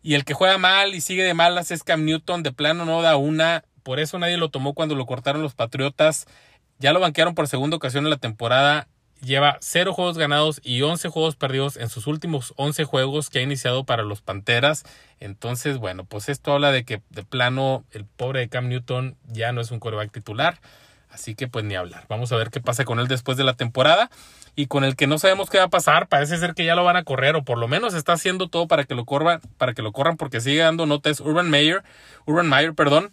Y 0.03 0.15
el 0.15 0.25
que 0.25 0.35
juega 0.35 0.59
mal 0.59 0.95
y 0.95 1.01
sigue 1.01 1.25
de 1.25 1.33
malas 1.33 1.71
es 1.71 1.83
Cam 1.83 2.05
Newton. 2.05 2.43
De 2.43 2.53
plano 2.53 2.85
no 2.85 3.01
da 3.01 3.17
una. 3.17 3.65
Por 3.85 4.01
eso 4.01 4.19
nadie 4.19 4.37
lo 4.39 4.49
tomó 4.49 4.75
cuando 4.75 4.97
lo 4.97 5.07
cortaron 5.07 5.43
los 5.43 5.55
Patriotas. 5.55 6.27
Ya 6.81 6.93
lo 6.93 6.99
banquearon 6.99 7.37
por 7.37 7.47
segunda 7.47 7.77
ocasión 7.77 8.05
en 8.05 8.11
la 8.11 8.17
temporada. 8.17 8.89
Lleva 9.23 9.59
0 9.61 9.93
juegos 9.95 10.19
ganados 10.19 10.61
y 10.65 10.83
11 10.83 11.09
juegos 11.09 11.37
perdidos 11.37 11.77
en 11.77 11.89
sus 11.89 12.07
últimos 12.07 12.53
11 12.57 12.85
juegos 12.85 13.31
que 13.31 13.39
ha 13.39 13.43
iniciado 13.43 13.85
para 13.85 14.03
los 14.03 14.23
Panteras. 14.23 14.85
Entonces, 15.21 15.79
bueno, 15.79 16.05
pues 16.05 16.29
esto 16.29 16.53
habla 16.53 16.73
de 16.73 16.85
que 16.85 17.01
de 17.11 17.23
plano 17.23 17.85
el 17.93 18.07
pobre 18.07 18.41
de 18.41 18.49
Cam 18.49 18.69
Newton 18.69 19.17
ya 19.29 19.53
no 19.53 19.61
es 19.61 19.71
un 19.71 19.79
coreback 19.79 20.11
titular. 20.11 20.59
Así 21.11 21.37
que 21.37 21.47
pues 21.47 21.65
ni 21.65 21.77
hablar. 21.77 22.07
Vamos 22.09 22.33
a 22.33 22.37
ver 22.37 22.51
qué 22.51 22.61
pasa 22.61 22.85
con 22.85 22.99
él 22.99 23.07
después 23.07 23.37
de 23.37 23.45
la 23.45 23.55
temporada. 23.55 24.11
Y 24.57 24.67
con 24.67 24.85
el 24.85 24.97
que 24.97 25.07
no 25.07 25.19
sabemos 25.19 25.51
qué 25.51 25.59
va 25.59 25.65
a 25.65 25.69
pasar, 25.69 26.09
parece 26.09 26.39
ser 26.39 26.55
que 26.55 26.65
ya 26.65 26.75
lo 26.75 26.85
van 26.85 26.97
a 26.97 27.03
correr, 27.03 27.35
o 27.35 27.45
por 27.45 27.59
lo 27.59 27.67
menos 27.67 27.93
está 27.95 28.13
haciendo 28.13 28.49
todo 28.49 28.69
para 28.69 28.85
que 28.85 28.95
lo 28.95 29.05
corran, 29.05 29.41
para 29.59 29.75
que 29.75 29.83
lo 29.83 29.93
corran, 29.93 30.17
porque 30.17 30.41
sigue 30.41 30.61
dando 30.61 30.87
notas 30.87 31.21
Urban 31.21 31.51
Meyer, 31.51 31.83
Urban 32.25 32.49
Meyer, 32.49 32.73
perdón, 32.73 33.11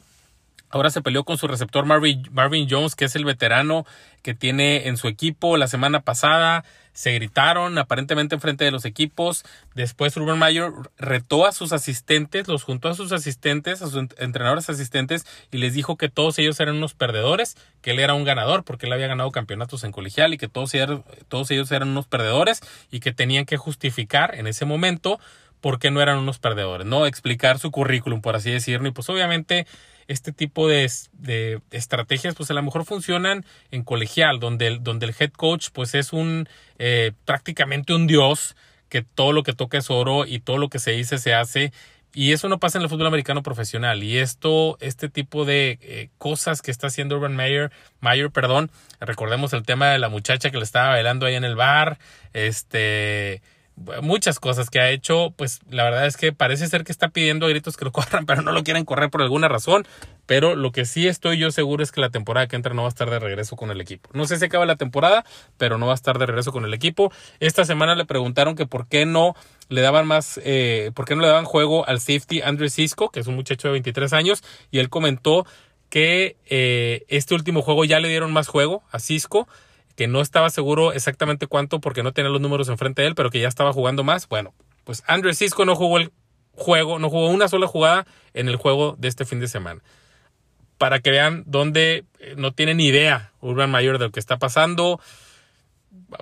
Ahora 0.71 0.89
se 0.89 1.01
peleó 1.01 1.23
con 1.23 1.37
su 1.37 1.47
receptor 1.47 1.85
Marvin, 1.85 2.23
Marvin, 2.31 2.67
Jones, 2.69 2.95
que 2.95 3.05
es 3.05 3.15
el 3.15 3.25
veterano 3.25 3.85
que 4.21 4.33
tiene 4.33 4.87
en 4.87 4.97
su 4.97 5.07
equipo 5.07 5.57
la 5.57 5.67
semana 5.67 6.01
pasada. 6.01 6.63
Se 6.93 7.13
gritaron 7.13 7.77
aparentemente 7.77 8.35
enfrente 8.35 8.65
de 8.65 8.71
los 8.71 8.85
equipos. 8.85 9.43
Después 9.75 10.15
Ruben 10.15 10.37
Mayer 10.37 10.71
retó 10.97 11.45
a 11.45 11.51
sus 11.51 11.71
asistentes, 11.71 12.47
los 12.47 12.63
juntó 12.63 12.89
a 12.89 12.93
sus 12.93 13.11
asistentes, 13.11 13.81
a 13.81 13.87
sus 13.87 14.07
entrenadores 14.17 14.69
asistentes 14.69 15.25
y 15.51 15.57
les 15.57 15.73
dijo 15.73 15.95
que 15.95 16.09
todos 16.09 16.37
ellos 16.39 16.59
eran 16.59 16.75
unos 16.75 16.93
perdedores, 16.93 17.55
que 17.81 17.91
él 17.91 17.99
era 17.99 18.13
un 18.13 18.23
ganador 18.23 18.63
porque 18.63 18.87
él 18.87 18.93
había 18.93 19.07
ganado 19.07 19.31
campeonatos 19.31 19.83
en 19.83 19.91
colegial 19.91 20.33
y 20.33 20.37
que 20.37 20.47
todos, 20.47 20.73
todos 21.29 21.51
ellos 21.51 21.71
eran 21.71 21.89
unos 21.89 22.07
perdedores 22.07 22.61
y 22.91 22.99
que 22.99 23.13
tenían 23.13 23.45
que 23.45 23.57
justificar 23.57 24.35
en 24.35 24.47
ese 24.47 24.65
momento 24.65 25.19
por 25.61 25.79
qué 25.79 25.91
no 25.91 26.01
eran 26.01 26.17
unos 26.17 26.39
perdedores, 26.39 26.87
¿no? 26.87 27.05
Explicar 27.05 27.59
su 27.59 27.71
currículum, 27.71 28.21
por 28.21 28.35
así 28.35 28.51
decirlo. 28.51 28.87
Y 28.87 28.91
pues 28.91 29.09
obviamente 29.09 29.67
este 30.11 30.31
tipo 30.31 30.67
de, 30.67 30.89
estrategias 31.71 32.35
pues 32.35 32.51
a 32.51 32.53
lo 32.53 32.63
mejor 32.63 32.85
funcionan 32.85 33.45
en 33.71 33.83
colegial, 33.83 34.39
donde 34.39 34.67
el, 34.67 34.83
donde 34.83 35.05
el 35.05 35.15
head 35.17 35.31
coach 35.31 35.69
pues 35.73 35.95
es 35.95 36.13
un 36.13 36.47
eh, 36.79 37.13
prácticamente 37.25 37.93
un 37.93 38.07
dios, 38.07 38.55
que 38.89 39.01
todo 39.01 39.31
lo 39.31 39.43
que 39.43 39.53
toca 39.53 39.77
es 39.77 39.89
oro 39.89 40.25
y 40.25 40.39
todo 40.39 40.57
lo 40.57 40.69
que 40.69 40.79
se 40.79 40.91
dice 40.91 41.17
se 41.17 41.33
hace. 41.33 41.71
Y 42.13 42.33
eso 42.33 42.49
no 42.49 42.59
pasa 42.59 42.77
en 42.77 42.83
el 42.83 42.89
fútbol 42.89 43.07
americano 43.07 43.41
profesional. 43.41 44.03
Y 44.03 44.17
esto, 44.17 44.77
este 44.81 45.07
tipo 45.07 45.45
de 45.45 45.79
eh, 45.81 46.09
cosas 46.17 46.61
que 46.61 46.71
está 46.71 46.87
haciendo 46.87 47.15
Urban 47.15 47.37
Meyer, 47.37 47.71
Meyer, 48.01 48.29
perdón, 48.31 48.69
recordemos 48.99 49.53
el 49.53 49.63
tema 49.63 49.91
de 49.91 49.99
la 49.99 50.09
muchacha 50.09 50.51
que 50.51 50.57
le 50.57 50.63
estaba 50.63 50.89
bailando 50.89 51.25
ahí 51.25 51.35
en 51.35 51.45
el 51.45 51.55
bar, 51.55 51.99
este, 52.33 53.41
muchas 54.01 54.39
cosas 54.39 54.69
que 54.69 54.79
ha 54.79 54.89
hecho, 54.89 55.33
pues 55.35 55.59
la 55.69 55.83
verdad 55.83 56.05
es 56.05 56.17
que 56.17 56.31
parece 56.33 56.67
ser 56.67 56.83
que 56.83 56.91
está 56.91 57.09
pidiendo 57.09 57.45
a 57.45 57.49
gritos 57.49 57.77
que 57.77 57.85
lo 57.85 57.91
corran, 57.93 58.25
pero 58.25 58.41
no 58.41 58.51
lo 58.51 58.63
quieren 58.63 58.85
correr 58.85 59.09
por 59.09 59.21
alguna 59.21 59.47
razón. 59.47 59.85
Pero 60.25 60.55
lo 60.55 60.71
que 60.71 60.85
sí 60.85 61.07
estoy 61.07 61.37
yo 61.37 61.51
seguro 61.51 61.83
es 61.83 61.91
que 61.91 61.99
la 61.99 62.09
temporada 62.09 62.47
que 62.47 62.55
entra 62.55 62.73
no 62.73 62.83
va 62.83 62.87
a 62.87 62.89
estar 62.89 63.09
de 63.09 63.19
regreso 63.19 63.55
con 63.55 63.71
el 63.71 63.81
equipo. 63.81 64.09
No 64.13 64.25
sé 64.25 64.37
si 64.37 64.45
acaba 64.45 64.65
la 64.65 64.75
temporada, 64.75 65.25
pero 65.57 65.77
no 65.77 65.87
va 65.87 65.91
a 65.93 65.95
estar 65.95 66.19
de 66.19 66.25
regreso 66.25 66.51
con 66.51 66.63
el 66.63 66.73
equipo. 66.73 67.11
Esta 67.39 67.65
semana 67.65 67.95
le 67.95 68.05
preguntaron 68.05 68.55
que 68.55 68.65
por 68.65 68.87
qué 68.87 69.05
no 69.05 69.35
le 69.69 69.81
daban 69.81 70.07
más, 70.07 70.39
eh, 70.43 70.91
por 70.93 71.05
qué 71.05 71.15
no 71.15 71.21
le 71.21 71.27
daban 71.27 71.45
juego 71.45 71.87
al 71.87 71.99
safety 71.99 72.41
Andrew 72.41 72.69
Cisco, 72.69 73.09
que 73.09 73.19
es 73.19 73.27
un 73.27 73.35
muchacho 73.35 73.67
de 73.67 73.73
23 73.73 74.13
años, 74.13 74.43
y 74.69 74.79
él 74.79 74.89
comentó 74.89 75.45
que 75.89 76.37
eh, 76.45 77.03
este 77.09 77.35
último 77.35 77.61
juego 77.61 77.83
ya 77.83 77.99
le 77.99 78.07
dieron 78.07 78.31
más 78.31 78.47
juego 78.47 78.83
a 78.91 78.99
Cisco 78.99 79.47
que 79.95 80.07
no 80.07 80.21
estaba 80.21 80.49
seguro 80.49 80.93
exactamente 80.93 81.47
cuánto 81.47 81.79
porque 81.79 82.03
no 82.03 82.13
tenía 82.13 82.29
los 82.29 82.41
números 82.41 82.69
enfrente 82.69 83.01
de 83.01 83.09
él, 83.09 83.15
pero 83.15 83.29
que 83.29 83.39
ya 83.39 83.47
estaba 83.47 83.73
jugando 83.73 84.03
más. 84.03 84.27
Bueno, 84.27 84.53
pues 84.83 85.03
Andrew 85.07 85.33
Cisco 85.33 85.65
no 85.65 85.75
jugó 85.75 85.97
el 85.97 86.11
juego, 86.53 86.99
no 86.99 87.09
jugó 87.09 87.29
una 87.29 87.47
sola 87.47 87.67
jugada 87.67 88.05
en 88.33 88.47
el 88.47 88.55
juego 88.55 88.95
de 88.97 89.07
este 89.07 89.25
fin 89.25 89.39
de 89.39 89.47
semana. 89.47 89.81
Para 90.77 90.99
que 90.99 91.11
vean 91.11 91.43
dónde 91.45 92.05
eh, 92.19 92.33
no 92.37 92.53
tienen 92.53 92.77
ni 92.77 92.87
idea 92.87 93.31
Urban 93.39 93.69
Mayor 93.69 93.99
de 93.99 94.05
lo 94.05 94.11
que 94.11 94.19
está 94.19 94.37
pasando. 94.37 94.99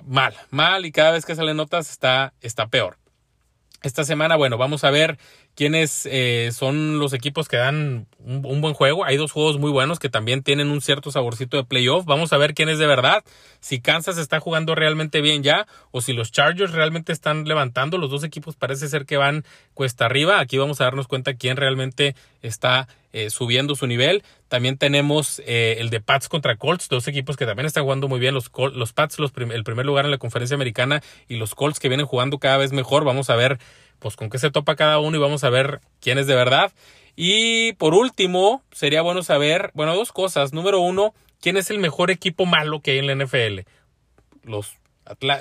Mal, 0.04 0.34
mal, 0.50 0.84
y 0.84 0.92
cada 0.92 1.12
vez 1.12 1.24
que 1.24 1.34
salen 1.34 1.56
notas 1.56 1.90
está, 1.90 2.34
está 2.40 2.66
peor. 2.68 2.99
Esta 3.82 4.04
semana, 4.04 4.36
bueno, 4.36 4.58
vamos 4.58 4.84
a 4.84 4.90
ver 4.90 5.16
quiénes 5.54 6.06
eh, 6.10 6.50
son 6.52 6.98
los 6.98 7.14
equipos 7.14 7.48
que 7.48 7.56
dan 7.56 8.06
un, 8.18 8.60
buen 8.60 8.74
juego. 8.74 9.06
Hay 9.06 9.16
dos 9.16 9.32
juegos 9.32 9.58
muy 9.58 9.70
buenos 9.70 9.98
que 9.98 10.10
también 10.10 10.42
tienen 10.42 10.70
un 10.70 10.82
cierto 10.82 11.10
saborcito 11.10 11.56
de 11.56 11.64
playoff. 11.64 12.04
Vamos 12.04 12.34
a 12.34 12.36
ver 12.36 12.52
quién 12.52 12.68
es 12.68 12.78
de 12.78 12.86
verdad. 12.86 13.24
Si 13.60 13.80
Kansas 13.80 14.18
está 14.18 14.38
jugando 14.38 14.74
realmente 14.74 15.22
bien 15.22 15.42
ya 15.42 15.66
o 15.92 16.02
si 16.02 16.12
los 16.12 16.30
Chargers 16.30 16.72
realmente 16.72 17.12
están 17.12 17.44
levantando. 17.44 17.96
Los 17.96 18.10
dos 18.10 18.22
equipos 18.22 18.54
parece 18.54 18.86
ser 18.86 19.06
que 19.06 19.16
van 19.16 19.46
cuesta 19.72 20.04
arriba. 20.04 20.40
Aquí 20.40 20.58
vamos 20.58 20.82
a 20.82 20.84
darnos 20.84 21.08
cuenta 21.08 21.32
quién 21.32 21.56
realmente 21.56 22.14
está 22.42 22.86
eh, 23.12 23.30
subiendo 23.30 23.74
su 23.74 23.86
nivel. 23.86 24.22
También 24.48 24.78
tenemos 24.78 25.40
eh, 25.46 25.76
el 25.78 25.90
de 25.90 26.00
Pats 26.00 26.28
contra 26.28 26.56
Colts, 26.56 26.88
dos 26.88 27.08
equipos 27.08 27.36
que 27.36 27.46
también 27.46 27.66
están 27.66 27.84
jugando 27.84 28.08
muy 28.08 28.20
bien. 28.20 28.34
Los, 28.34 28.50
los 28.74 28.92
Pats, 28.92 29.18
los 29.18 29.32
el 29.36 29.64
primer 29.64 29.86
lugar 29.86 30.04
en 30.04 30.10
la 30.10 30.18
conferencia 30.18 30.54
americana, 30.54 31.02
y 31.28 31.36
los 31.36 31.54
Colts 31.54 31.80
que 31.80 31.88
vienen 31.88 32.06
jugando 32.06 32.38
cada 32.38 32.56
vez 32.56 32.72
mejor. 32.72 33.04
Vamos 33.04 33.30
a 33.30 33.36
ver 33.36 33.58
pues 33.98 34.16
con 34.16 34.30
qué 34.30 34.38
se 34.38 34.50
topa 34.50 34.76
cada 34.76 34.98
uno 34.98 35.16
y 35.16 35.20
vamos 35.20 35.44
a 35.44 35.50
ver 35.50 35.80
quién 36.00 36.18
es 36.18 36.26
de 36.26 36.34
verdad. 36.34 36.72
Y 37.16 37.72
por 37.74 37.94
último, 37.94 38.62
sería 38.72 39.02
bueno 39.02 39.22
saber, 39.22 39.70
bueno, 39.74 39.94
dos 39.94 40.12
cosas. 40.12 40.52
Número 40.52 40.80
uno, 40.80 41.14
quién 41.40 41.56
es 41.56 41.70
el 41.70 41.78
mejor 41.78 42.10
equipo 42.10 42.46
malo 42.46 42.80
que 42.80 42.92
hay 42.92 42.98
en 42.98 43.06
la 43.06 43.14
NFL. 43.14 43.60
Los, 44.42 44.78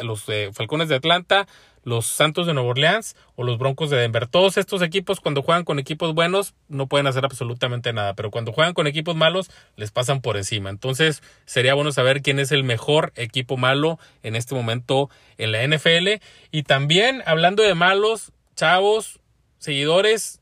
los 0.02 0.28
eh, 0.28 0.50
Falcones 0.54 0.90
de 0.90 0.96
Atlanta, 0.96 1.48
los 1.90 2.06
Santos 2.06 2.48
de 2.48 2.54
Nueva 2.54 2.70
Orleans 2.70 3.16
o 3.36 3.44
los 3.44 3.58
Broncos 3.58 3.90
de 3.90 3.98
Denver. 3.98 4.28
Todos 4.28 4.58
estos 4.58 4.82
equipos 4.82 5.20
cuando 5.20 5.42
juegan 5.42 5.66
con 5.66 5.80
equipos 5.80 6.14
buenos 6.14 6.54
no 6.68 6.88
pueden 6.88 7.08
hacer 7.08 7.26
absolutamente 7.26 7.92
nada, 7.92 8.14
pero 8.14 8.32
cuando 8.32 8.54
juegan 8.54 8.74
con 8.74 8.88
equipos 8.88 9.16
malos 9.16 9.50
les 9.76 9.92
pasan 9.92 10.22
por 10.22 10.38
encima. 10.38 10.70
Entonces 10.70 11.22
sería 11.46 11.74
bueno 11.74 11.92
saber 11.92 12.22
quién 12.22 12.40
es 12.40 12.52
el 12.52 12.64
mejor 12.64 13.12
equipo 13.16 13.58
malo 13.58 14.00
en 14.24 14.36
este 14.36 14.56
momento 14.56 15.10
en 15.38 15.52
la 15.52 15.68
NFL. 15.68 16.22
Y 16.52 16.64
también 16.64 17.24
hablando 17.26 17.64
de 17.64 17.74
malos, 17.74 18.32
chavos, 18.56 19.20
seguidores, 19.58 20.42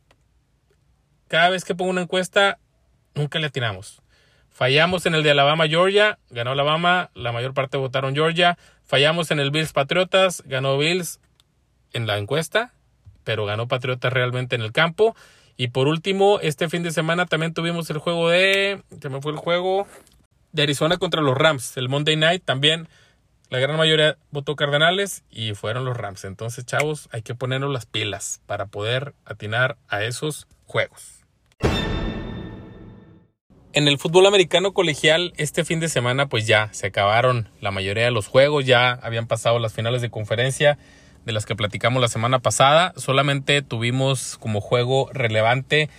cada 1.28 1.50
vez 1.50 1.66
que 1.66 1.76
pongo 1.76 1.92
una 1.92 2.02
encuesta, 2.02 2.60
nunca 3.16 3.40
le 3.40 3.48
atinamos. 3.48 4.02
Fallamos 4.50 5.06
en 5.06 5.14
el 5.14 5.24
de 5.24 5.32
Alabama, 5.32 5.68
Georgia, 5.68 6.18
ganó 6.30 6.52
Alabama, 6.52 7.12
la 7.14 7.32
mayor 7.32 7.54
parte 7.54 7.78
votaron 7.78 8.16
Georgia. 8.16 8.58
Fallamos 8.86 9.30
en 9.30 9.40
el 9.40 9.52
Bills 9.52 9.72
Patriotas, 9.72 10.42
ganó 10.48 10.78
Bills 10.80 11.20
en 11.98 12.08
la 12.08 12.18
encuesta, 12.18 12.74
pero 13.26 13.46
ganó 13.46 13.68
Patriotas 13.68 14.14
realmente 14.14 14.56
en 14.56 14.62
el 14.62 14.72
campo. 14.72 15.16
Y 15.58 15.70
por 15.70 15.88
último, 15.88 16.40
este 16.42 16.70
fin 16.70 16.84
de 16.84 16.92
semana 16.92 17.26
también 17.26 17.54
tuvimos 17.54 17.90
el 17.90 17.98
juego 17.98 18.30
de. 18.30 18.82
Me 19.10 19.22
fue 19.22 19.34
el 19.34 19.38
juego 19.38 19.88
de 20.54 20.64
Arizona 20.64 20.98
contra 20.98 21.22
los 21.22 21.38
Rams, 21.38 21.76
el 21.76 21.90
Monday 21.90 22.16
Night 22.16 22.44
también 22.46 22.88
la 23.50 23.60
gran 23.60 23.78
mayoría 23.78 24.18
votó 24.30 24.58
Cardenales 24.58 25.24
y 25.32 25.54
fueron 25.54 25.86
los 25.86 25.96
Rams. 25.96 26.26
Entonces, 26.26 26.66
chavos, 26.66 27.08
hay 27.14 27.22
que 27.22 27.34
ponernos 27.34 27.72
las 27.72 27.86
pilas 27.86 28.42
para 28.46 28.66
poder 28.66 29.14
atinar 29.24 29.78
a 29.88 30.04
esos 30.04 30.48
juegos. 30.66 31.24
En 33.72 33.88
el 33.88 33.98
fútbol 34.00 34.26
americano 34.26 34.74
colegial, 34.74 35.34
este 35.38 35.64
fin 35.64 35.80
de 35.80 35.88
semana, 35.88 36.28
pues 36.28 36.46
ya 36.46 36.74
se 36.74 36.88
acabaron 36.88 37.48
la 37.62 37.72
mayoría 37.72 38.04
de 38.04 38.12
los 38.12 38.28
juegos, 38.28 38.66
ya 38.66 38.92
habían 38.92 39.28
pasado 39.28 39.60
las 39.60 39.72
finales 39.72 40.02
de 40.02 40.10
conferencia 40.10 40.78
de 41.28 41.34
las 41.34 41.46
que 41.46 41.56
platicamos 41.56 42.02
la 42.02 42.08
semana 42.08 42.40
pasada. 42.40 42.94
Solamente 42.96 43.62
tuvimos 43.62 44.38
como 44.40 44.62
juego 44.62 45.10
relevante 45.14 45.90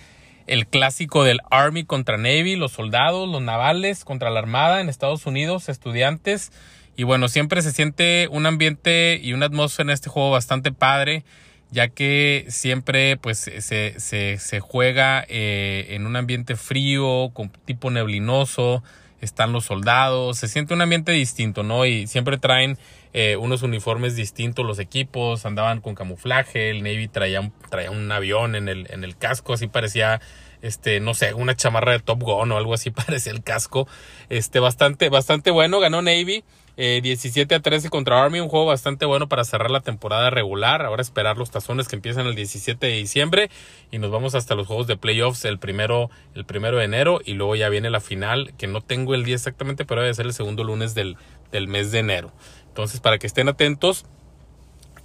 el 0.47 0.65
clásico 0.65 1.23
del 1.23 1.39
Army 1.51 1.85
contra 1.85 2.17
Navy, 2.17 2.55
los 2.55 2.71
soldados, 2.71 3.29
los 3.29 3.41
navales 3.41 4.03
contra 4.03 4.31
la 4.31 4.39
Armada 4.39 4.81
en 4.81 4.89
Estados 4.89 5.27
Unidos, 5.27 5.69
estudiantes. 5.69 6.51
Y 6.97 7.03
bueno, 7.03 7.29
siempre 7.29 7.61
se 7.61 7.71
siente 7.71 8.27
un 8.31 8.47
ambiente 8.47 9.19
y 9.21 9.33
una 9.33 9.45
atmósfera 9.45 9.89
en 9.89 9.93
este 9.93 10.09
juego 10.09 10.31
bastante 10.31 10.71
padre, 10.71 11.23
ya 11.69 11.89
que 11.89 12.47
siempre 12.49 13.15
pues 13.15 13.37
se, 13.37 13.99
se, 13.99 14.59
juega 14.59 15.23
eh, 15.29 15.89
en 15.91 16.07
un 16.07 16.15
ambiente 16.15 16.55
frío, 16.55 17.29
con 17.33 17.51
tipo 17.65 17.91
neblinoso, 17.91 18.83
están 19.21 19.51
los 19.51 19.65
soldados, 19.65 20.37
se 20.37 20.47
siente 20.47 20.73
un 20.73 20.81
ambiente 20.81 21.11
distinto, 21.11 21.63
¿no? 21.63 21.85
Y 21.85 22.07
siempre 22.07 22.37
traen 22.37 22.77
eh, 23.13 23.35
unos 23.35 23.63
uniformes 23.63 24.15
distintos 24.15 24.65
los 24.65 24.79
equipos, 24.79 25.45
andaban 25.45 25.81
con 25.81 25.95
camuflaje, 25.95 26.69
el 26.69 26.83
Navy 26.83 27.07
traía 27.07 27.41
un, 27.41 27.53
traía 27.69 27.91
un 27.91 28.11
avión 28.11 28.55
en 28.55 28.69
el, 28.69 28.87
en 28.91 29.03
el 29.03 29.17
casco, 29.17 29.53
así 29.53 29.67
parecía 29.67 30.21
este, 30.61 30.99
no 30.99 31.13
sé, 31.13 31.33
una 31.33 31.55
chamarra 31.55 31.93
de 31.93 31.99
Top 31.99 32.21
Gun 32.21 32.51
o 32.51 32.57
algo 32.57 32.73
así 32.73 32.91
parecía 32.91 33.31
el 33.31 33.43
casco. 33.43 33.87
Este, 34.29 34.59
bastante, 34.59 35.09
bastante 35.09 35.51
bueno, 35.51 35.79
ganó 35.79 36.01
Navy. 36.01 36.43
17 36.79 37.53
eh, 37.53 37.57
a 37.57 37.61
13 37.61 37.89
contra 37.89 38.23
Army, 38.23 38.39
un 38.39 38.47
juego 38.47 38.65
bastante 38.65 39.05
bueno 39.05 39.27
para 39.27 39.43
cerrar 39.43 39.69
la 39.69 39.81
temporada 39.81 40.29
regular. 40.29 40.81
Ahora 40.85 41.01
esperar 41.01 41.37
los 41.37 41.51
tazones 41.51 41.89
que 41.89 41.97
empiezan 41.97 42.25
el 42.25 42.35
17 42.35 42.87
de 42.87 42.93
diciembre 42.93 43.49
y 43.91 43.97
nos 43.97 44.11
vamos 44.11 44.33
hasta 44.33 44.55
los 44.55 44.65
juegos 44.65 44.87
de 44.87 44.95
playoffs 44.95 45.43
el 45.43 45.59
primero, 45.59 46.09
el 46.35 46.45
primero 46.45 46.77
de 46.77 46.85
enero 46.85 47.19
y 47.23 47.33
luego 47.33 47.57
ya 47.57 47.67
viene 47.67 47.89
la 47.89 47.99
final, 47.99 48.53
que 48.57 48.67
no 48.67 48.79
tengo 48.79 49.13
el 49.13 49.25
día 49.25 49.35
exactamente, 49.35 49.83
pero 49.83 50.01
debe 50.01 50.13
ser 50.13 50.25
el 50.25 50.33
segundo 50.33 50.63
lunes 50.63 50.95
del, 50.95 51.17
del 51.51 51.67
mes 51.67 51.91
de 51.91 51.99
enero. 51.99 52.31
Entonces, 52.69 53.01
para 53.01 53.17
que 53.17 53.27
estén 53.27 53.49
atentos, 53.49 54.05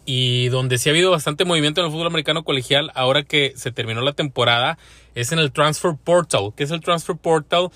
y 0.07 0.49
donde 0.49 0.79
sí 0.79 0.89
ha 0.89 0.93
habido 0.93 1.11
bastante 1.11 1.45
movimiento 1.45 1.81
en 1.81 1.87
el 1.87 1.93
fútbol 1.93 2.09
americano 2.09 2.45
colegial 2.45 2.93
ahora 2.95 3.23
que 3.23 3.55
se 3.57 3.73
terminó 3.73 4.03
la 4.03 4.13
temporada 4.13 4.79
es 5.15 5.33
en 5.33 5.39
el 5.39 5.51
Transfer 5.51 5.95
Portal. 6.03 6.53
¿Qué 6.57 6.65
es 6.65 6.71
el 6.71 6.81
Transfer 6.81 7.17
Portal? 7.17 7.71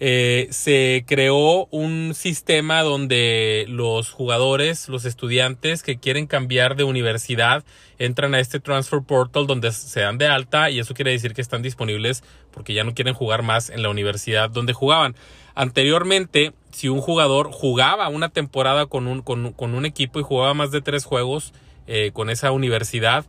Eh, 0.00 0.46
se 0.50 1.04
creó 1.08 1.66
un 1.72 2.14
sistema 2.14 2.82
donde 2.82 3.64
los 3.68 4.10
jugadores, 4.10 4.88
los 4.88 5.04
estudiantes 5.04 5.82
que 5.82 5.98
quieren 5.98 6.28
cambiar 6.28 6.76
de 6.76 6.84
universidad, 6.84 7.64
entran 7.98 8.34
a 8.34 8.40
este 8.40 8.60
transfer 8.60 9.02
portal 9.02 9.48
donde 9.48 9.72
se 9.72 10.00
dan 10.00 10.18
de 10.18 10.28
alta 10.28 10.70
y 10.70 10.78
eso 10.78 10.94
quiere 10.94 11.10
decir 11.10 11.34
que 11.34 11.40
están 11.40 11.62
disponibles 11.62 12.22
porque 12.52 12.74
ya 12.74 12.84
no 12.84 12.94
quieren 12.94 13.14
jugar 13.14 13.42
más 13.42 13.70
en 13.70 13.82
la 13.82 13.88
universidad 13.88 14.50
donde 14.50 14.72
jugaban. 14.72 15.16
Anteriormente, 15.56 16.52
si 16.70 16.88
un 16.88 17.00
jugador 17.00 17.50
jugaba 17.50 18.08
una 18.08 18.28
temporada 18.28 18.86
con 18.86 19.08
un, 19.08 19.22
con, 19.22 19.74
un 19.74 19.84
equipo 19.84 20.20
y 20.20 20.22
jugaba 20.22 20.54
más 20.54 20.70
de 20.70 20.80
tres 20.80 21.04
juegos 21.04 21.52
eh, 21.88 22.12
con 22.12 22.30
esa 22.30 22.52
universidad, 22.52 23.24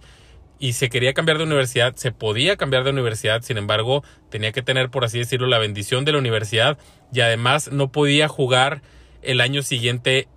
y 0.59 0.73
se 0.73 0.89
quería 0.89 1.13
cambiar 1.13 1.37
de 1.37 1.45
universidad, 1.45 1.95
se 1.95 2.11
podía 2.11 2.57
cambiar 2.57 2.83
de 2.83 2.89
universidad, 2.89 3.41
sin 3.41 3.57
embargo, 3.57 4.03
tenía 4.29 4.51
que 4.51 4.61
tener, 4.61 4.89
por 4.89 5.05
así 5.05 5.17
decirlo, 5.17 5.47
la 5.47 5.57
bendición 5.57 6.03
de 6.03 6.11
la 6.11 6.17
universidad 6.17 6.77
y 7.13 7.21
además 7.21 7.71
no 7.71 7.91
podía 7.91 8.27
jugar 8.27 8.81
el 9.21 9.39
año 9.39 9.63
siguiente 9.63 10.27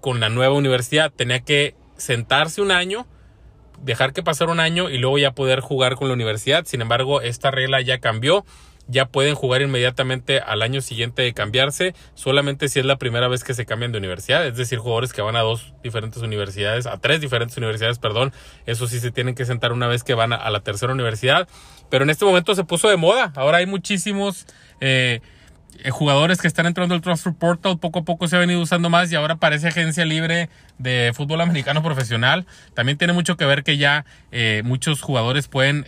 con 0.00 0.18
la 0.18 0.30
nueva 0.30 0.54
universidad, 0.54 1.12
tenía 1.12 1.40
que 1.40 1.74
sentarse 1.96 2.62
un 2.62 2.70
año, 2.70 3.06
dejar 3.82 4.14
que 4.14 4.22
pasara 4.22 4.50
un 4.50 4.60
año 4.60 4.88
y 4.88 4.96
luego 4.96 5.18
ya 5.18 5.32
poder 5.32 5.60
jugar 5.60 5.96
con 5.96 6.08
la 6.08 6.14
universidad, 6.14 6.64
sin 6.64 6.80
embargo, 6.80 7.20
esta 7.20 7.50
regla 7.50 7.82
ya 7.82 7.98
cambió 7.98 8.46
ya 8.88 9.06
pueden 9.06 9.34
jugar 9.34 9.62
inmediatamente 9.62 10.40
al 10.40 10.62
año 10.62 10.80
siguiente 10.80 11.22
de 11.22 11.32
cambiarse, 11.32 11.94
solamente 12.14 12.68
si 12.68 12.78
es 12.78 12.86
la 12.86 12.96
primera 12.96 13.28
vez 13.28 13.44
que 13.44 13.54
se 13.54 13.66
cambian 13.66 13.92
de 13.92 13.98
universidad, 13.98 14.46
es 14.46 14.56
decir, 14.56 14.78
jugadores 14.78 15.12
que 15.12 15.22
van 15.22 15.36
a 15.36 15.40
dos 15.40 15.74
diferentes 15.82 16.22
universidades, 16.22 16.86
a 16.86 16.98
tres 16.98 17.20
diferentes 17.20 17.56
universidades, 17.56 17.98
perdón, 17.98 18.32
eso 18.66 18.86
sí 18.86 19.00
se 19.00 19.10
tienen 19.10 19.34
que 19.34 19.44
sentar 19.44 19.72
una 19.72 19.88
vez 19.88 20.04
que 20.04 20.14
van 20.14 20.32
a, 20.32 20.50
la 20.50 20.60
tercera 20.60 20.92
universidad, 20.92 21.48
pero 21.90 22.04
en 22.04 22.10
este 22.10 22.24
momento 22.24 22.54
se 22.54 22.64
puso 22.64 22.88
de 22.88 22.96
moda, 22.96 23.32
ahora 23.36 23.58
hay 23.58 23.66
muchísimos 23.66 24.46
eh, 24.80 25.20
eh, 25.82 25.90
jugadores 25.90 26.40
que 26.40 26.48
están 26.48 26.66
entrando 26.66 26.94
al 26.94 27.00
Transfer 27.00 27.34
Portal, 27.34 27.78
poco 27.78 28.00
a 28.00 28.04
poco 28.04 28.28
se 28.28 28.36
ha 28.36 28.38
venido 28.38 28.60
usando 28.60 28.88
más 28.88 29.10
y 29.12 29.16
ahora 29.16 29.36
parece 29.36 29.68
agencia 29.68 30.04
libre 30.04 30.48
de 30.78 31.12
fútbol 31.14 31.40
americano 31.40 31.82
profesional. 31.82 32.46
También 32.74 32.98
tiene 32.98 33.12
mucho 33.12 33.36
que 33.36 33.44
ver 33.44 33.62
que 33.62 33.76
ya 33.76 34.04
eh, 34.32 34.62
muchos 34.64 35.02
jugadores 35.02 35.48
pueden 35.48 35.86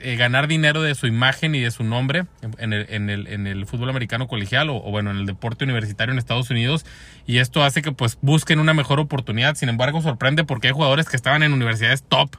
eh, 0.00 0.16
ganar 0.16 0.48
dinero 0.48 0.82
de 0.82 0.94
su 0.94 1.06
imagen 1.06 1.54
y 1.54 1.60
de 1.60 1.70
su 1.70 1.84
nombre 1.84 2.24
en 2.58 2.72
el, 2.72 2.86
en 2.88 3.10
el, 3.10 3.26
en 3.26 3.46
el 3.46 3.66
fútbol 3.66 3.90
americano 3.90 4.28
colegial 4.28 4.70
o, 4.70 4.80
bueno, 4.80 5.10
en 5.10 5.18
el 5.18 5.26
deporte 5.26 5.64
universitario 5.64 6.12
en 6.12 6.18
Estados 6.18 6.50
Unidos. 6.50 6.84
Y 7.26 7.38
esto 7.38 7.62
hace 7.62 7.82
que 7.82 7.92
pues 7.92 8.18
busquen 8.20 8.58
una 8.58 8.74
mejor 8.74 9.00
oportunidad. 9.00 9.54
Sin 9.54 9.68
embargo, 9.68 10.02
sorprende 10.02 10.44
porque 10.44 10.68
hay 10.68 10.74
jugadores 10.74 11.08
que 11.08 11.16
estaban 11.16 11.42
en 11.42 11.52
universidades 11.52 12.02
top 12.02 12.36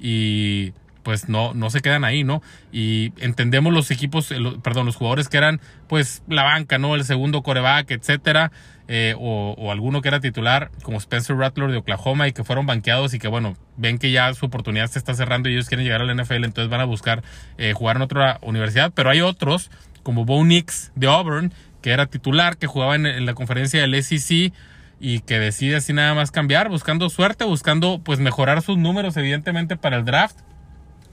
y 0.00 0.72
pues 1.02 1.28
no, 1.28 1.54
no 1.54 1.70
se 1.70 1.80
quedan 1.80 2.04
ahí, 2.04 2.22
¿no? 2.22 2.42
Y 2.70 3.12
entendemos 3.18 3.72
los 3.72 3.90
equipos, 3.90 4.32
perdón, 4.62 4.84
los 4.84 4.96
jugadores 4.96 5.28
que 5.28 5.38
eran 5.38 5.60
pues 5.86 6.22
la 6.28 6.42
banca, 6.42 6.78
¿no? 6.78 6.94
El 6.94 7.04
segundo 7.04 7.42
coreback, 7.42 7.90
etcétera. 7.92 8.52
Eh, 8.90 9.14
o, 9.18 9.70
alguno 9.70 10.00
que 10.00 10.08
era 10.08 10.18
titular, 10.18 10.70
como 10.82 10.96
Spencer 10.96 11.36
Rattler 11.36 11.70
de 11.70 11.76
Oklahoma, 11.76 12.26
y 12.26 12.32
que 12.32 12.42
fueron 12.42 12.64
banqueados 12.64 13.12
y 13.12 13.18
que, 13.18 13.28
bueno, 13.28 13.54
ven 13.76 13.98
que 13.98 14.10
ya 14.10 14.32
su 14.32 14.46
oportunidad 14.46 14.86
se 14.86 14.98
está 14.98 15.12
cerrando 15.12 15.50
y 15.50 15.52
ellos 15.52 15.68
quieren 15.68 15.84
llegar 15.84 16.00
al 16.00 16.16
NFL, 16.16 16.44
entonces 16.44 16.70
van 16.70 16.80
a 16.80 16.84
buscar 16.84 17.22
eh, 17.58 17.74
jugar 17.74 17.96
en 17.96 18.02
otra 18.02 18.38
universidad. 18.40 18.90
Pero 18.94 19.10
hay 19.10 19.20
otros, 19.20 19.70
como 20.02 20.24
Bo 20.24 20.42
Nix 20.42 20.90
de 20.94 21.06
Auburn, 21.06 21.52
que 21.82 21.90
era 21.90 22.06
titular, 22.06 22.56
que 22.56 22.66
jugaba 22.66 22.96
en, 22.96 23.26
la 23.26 23.34
conferencia 23.34 23.82
del 23.82 24.02
SEC 24.02 24.54
y 25.00 25.20
que 25.20 25.38
decide 25.38 25.76
así 25.76 25.92
nada 25.92 26.14
más 26.14 26.30
cambiar, 26.30 26.70
buscando 26.70 27.10
suerte, 27.10 27.44
buscando 27.44 28.00
pues 28.02 28.20
mejorar 28.20 28.62
sus 28.62 28.78
números, 28.78 29.18
evidentemente, 29.18 29.76
para 29.76 29.98
el 29.98 30.06
draft. 30.06 30.38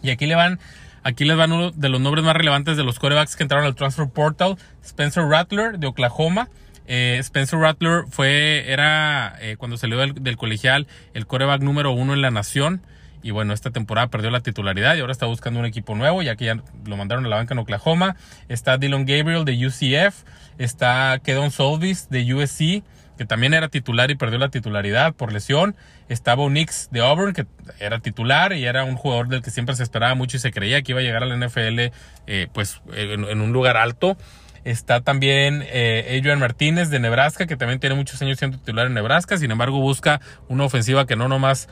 Y 0.01 0.11
aquí 0.11 0.27
le 0.27 0.35
van 0.35 0.59
Aquí 1.05 1.23
les 1.23 1.37
van 1.37 1.51
uno 1.51 1.69
de 1.69 1.87
los 1.89 2.01
nombres 2.01 2.25
más 2.25 2.35
relevantes 2.35 2.77
de 2.77 2.83
los 2.83 2.97
corebacks 2.97 3.35
que 3.35 3.43
entraron 3.43 3.63
al 3.67 3.75
transfer 3.75 4.09
portal. 4.09 4.57
Spencer 4.83 5.23
Rattler 5.25 5.77
de 5.77 5.85
Oklahoma, 5.85 6.49
eh, 6.87 7.17
Spencer 7.19 7.59
Rattler 7.59 8.03
fue, 8.09 8.71
era, 8.71 9.35
eh, 9.41 9.55
cuando 9.57 9.77
salió 9.77 9.97
del, 9.97 10.37
colegial, 10.37 10.87
el 11.13 11.25
coreback 11.25 11.61
número 11.61 11.91
uno 11.91 12.13
en 12.13 12.21
la 12.21 12.31
nación 12.31 12.81
y 13.23 13.31
bueno, 13.31 13.53
esta 13.53 13.71
temporada 13.71 14.07
perdió 14.07 14.29
la 14.29 14.41
titularidad 14.41 14.95
y 14.95 14.99
ahora 14.99 15.11
está 15.11 15.25
buscando 15.25 15.59
un 15.59 15.65
equipo 15.65 15.95
nuevo, 15.95 16.21
ya 16.21 16.35
que 16.35 16.45
ya 16.45 16.61
lo 16.85 16.95
mandaron 16.95 17.25
a 17.25 17.29
la 17.29 17.37
banca 17.37 17.55
en 17.55 17.59
Oklahoma. 17.59 18.17
Está 18.49 18.77
Dylan 18.77 19.07
Gabriel 19.07 19.45
de 19.45 19.65
UCF, 19.65 20.23
está 20.59 21.19
Kedon 21.23 21.49
Solvis 21.49 22.07
de 22.11 22.31
USC, 22.35 22.83
que 23.17 23.25
también 23.25 23.53
era 23.53 23.69
titular 23.69 24.11
y 24.11 24.15
perdió 24.15 24.37
la 24.37 24.49
titularidad 24.49 25.13
por 25.13 25.31
lesión. 25.31 25.75
Estaba 26.09 26.43
Unix 26.43 26.89
de 26.91 27.01
Auburn, 27.01 27.33
que 27.33 27.47
era 27.79 27.99
titular 27.99 28.53
y 28.53 28.65
era 28.65 28.83
un 28.83 28.95
jugador 28.95 29.27
del 29.27 29.41
que 29.41 29.51
siempre 29.51 29.75
se 29.75 29.83
esperaba 29.83 30.13
mucho 30.15 30.37
y 30.37 30.39
se 30.39 30.51
creía 30.51 30.81
que 30.81 30.91
iba 30.91 30.99
a 30.99 31.03
llegar 31.03 31.23
a 31.23 31.25
la 31.25 31.35
NFL 31.35 31.91
eh, 32.27 32.47
pues 32.53 32.81
en, 32.93 33.41
un 33.41 33.53
lugar 33.53 33.77
alto. 33.77 34.17
Está 34.65 35.01
también 35.01 35.63
eh, 35.67 36.17
Adrian 36.19 36.39
Martínez 36.39 36.89
de 36.89 36.99
Nebraska, 36.99 37.45
que 37.45 37.55
también 37.55 37.79
tiene 37.79 37.95
muchos 37.95 38.19
años 38.23 38.39
siendo 38.39 38.57
titular 38.57 38.87
en 38.87 38.95
Nebraska. 38.95 39.37
Sin 39.37 39.51
embargo, 39.51 39.79
busca 39.79 40.19
una 40.49 40.65
ofensiva 40.65 41.05
que 41.05 41.15
no 41.15 41.27
nomás 41.27 41.69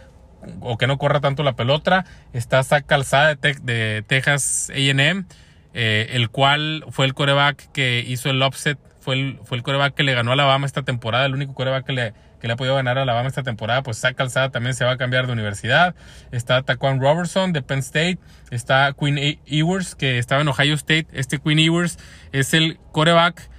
o 0.61 0.77
que 0.77 0.85
no 0.85 0.99
corra 0.99 1.19
tanto 1.19 1.41
la 1.41 1.55
pelota. 1.55 2.05
Está 2.33 2.63
Zach 2.63 2.85
Calzada 2.85 3.35
de, 3.35 4.03
Texas 4.05 4.69
AM, 4.69 5.25
eh, 5.73 6.07
el 6.11 6.29
cual 6.29 6.85
fue 6.91 7.07
el 7.07 7.15
coreback 7.15 7.71
que 7.71 8.05
hizo 8.07 8.29
el 8.29 8.41
offset 8.43 8.77
fue 9.03 9.15
el, 9.15 9.63
coreback 9.63 9.93
que 9.93 10.03
le 10.03 10.13
ganó 10.13 10.31
a 10.31 10.33
Alabama 10.33 10.65
esta 10.65 10.83
temporada, 10.83 11.25
el 11.25 11.33
único 11.33 11.53
coreback 11.53 11.85
que 11.85 11.93
le, 11.93 12.13
que 12.39 12.47
le 12.47 12.53
ha 12.53 12.55
podido 12.55 12.75
ganar 12.75 12.97
a 12.97 13.01
Alabama 13.03 13.27
esta 13.27 13.43
temporada, 13.43 13.83
pues 13.83 13.97
Zach 13.99 14.15
Calzada 14.15 14.49
también 14.49 14.73
se 14.73 14.85
va 14.85 14.91
a 14.91 14.97
cambiar 14.97 15.27
de 15.27 15.33
universidad. 15.33 15.93
Está 16.31 16.61
Taquan 16.61 17.01
Robertson 17.01 17.51
de 17.51 17.61
Penn 17.61 17.79
State, 17.79 18.19
está 18.49 18.93
Quinn 18.97 19.17
e-, 19.17 19.39
Ewers 19.45 19.95
que 19.95 20.17
estaba 20.17 20.41
en 20.41 20.47
Ohio 20.47 20.73
State. 20.75 21.07
Este 21.11 21.37
Quinn 21.37 21.59
Ewers 21.59 21.99
es 22.31 22.53
el 22.53 22.79
coreback 22.91 23.49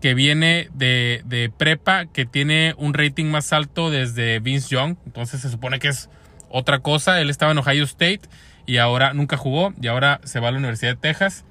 que 0.00 0.14
viene 0.14 0.68
de, 0.74 1.22
de 1.24 1.50
prepa, 1.56 2.06
que 2.06 2.26
tiene 2.26 2.74
un 2.76 2.94
rating 2.94 3.26
más 3.26 3.52
alto 3.52 3.90
desde 3.90 4.40
Vince 4.40 4.68
Young, 4.68 4.96
entonces 5.06 5.40
se 5.40 5.48
supone 5.48 5.78
que 5.78 5.88
es 5.88 6.10
otra 6.50 6.80
cosa. 6.80 7.20
Él 7.20 7.30
estaba 7.30 7.52
en 7.52 7.58
Ohio 7.58 7.84
State 7.84 8.22
y 8.66 8.78
ahora 8.78 9.14
nunca 9.14 9.36
jugó 9.36 9.72
y 9.80 9.86
ahora 9.86 10.20
se 10.24 10.40
va 10.40 10.48
a 10.48 10.50
la 10.50 10.58
Universidad 10.58 10.92
de 10.92 11.00
Texas. 11.00 11.44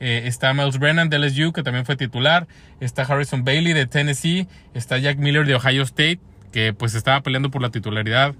Eh, 0.00 0.22
está 0.26 0.52
Miles 0.54 0.78
Brennan 0.78 1.08
de 1.08 1.18
LSU, 1.18 1.52
que 1.52 1.62
también 1.62 1.84
fue 1.86 1.96
titular. 1.96 2.46
Está 2.80 3.02
Harrison 3.02 3.44
Bailey 3.44 3.72
de 3.72 3.86
Tennessee. 3.86 4.48
Está 4.74 4.98
Jack 4.98 5.18
Miller 5.18 5.46
de 5.46 5.54
Ohio 5.54 5.82
State, 5.82 6.20
que 6.52 6.72
pues 6.72 6.94
estaba 6.94 7.20
peleando 7.22 7.50
por 7.50 7.62
la 7.62 7.70
titularidad 7.70 8.34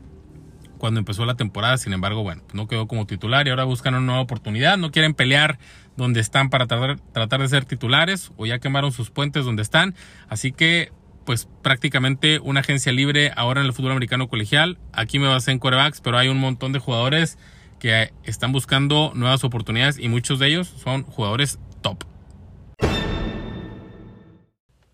cuando 0.78 1.00
empezó 1.00 1.24
la 1.24 1.34
temporada. 1.34 1.78
Sin 1.78 1.92
embargo, 1.92 2.22
bueno, 2.22 2.42
no 2.52 2.66
quedó 2.66 2.86
como 2.86 3.06
titular 3.06 3.46
y 3.46 3.50
ahora 3.50 3.64
buscan 3.64 3.94
una 3.94 4.04
nueva 4.04 4.20
oportunidad. 4.20 4.76
No 4.76 4.90
quieren 4.90 5.14
pelear 5.14 5.58
donde 5.96 6.20
están 6.20 6.50
para 6.50 6.66
tratar, 6.66 6.98
tratar 7.12 7.40
de 7.40 7.48
ser 7.48 7.64
titulares 7.64 8.32
o 8.36 8.46
ya 8.46 8.58
quemaron 8.58 8.92
sus 8.92 9.10
puentes 9.10 9.44
donde 9.44 9.62
están. 9.62 9.94
Así 10.28 10.52
que 10.52 10.92
pues 11.24 11.48
prácticamente 11.62 12.38
una 12.38 12.60
agencia 12.60 12.92
libre 12.92 13.32
ahora 13.34 13.60
en 13.60 13.66
el 13.66 13.72
fútbol 13.72 13.92
americano 13.92 14.28
colegial. 14.28 14.78
Aquí 14.92 15.18
me 15.18 15.26
basé 15.26 15.52
en 15.52 15.58
corebacks, 15.58 16.00
pero 16.00 16.18
hay 16.18 16.28
un 16.28 16.38
montón 16.38 16.72
de 16.72 16.78
jugadores 16.78 17.38
que 17.84 18.14
están 18.22 18.50
buscando 18.50 19.12
nuevas 19.14 19.44
oportunidades 19.44 19.98
y 19.98 20.08
muchos 20.08 20.38
de 20.38 20.46
ellos 20.46 20.72
son 20.82 21.02
jugadores 21.02 21.58
top. 21.82 22.02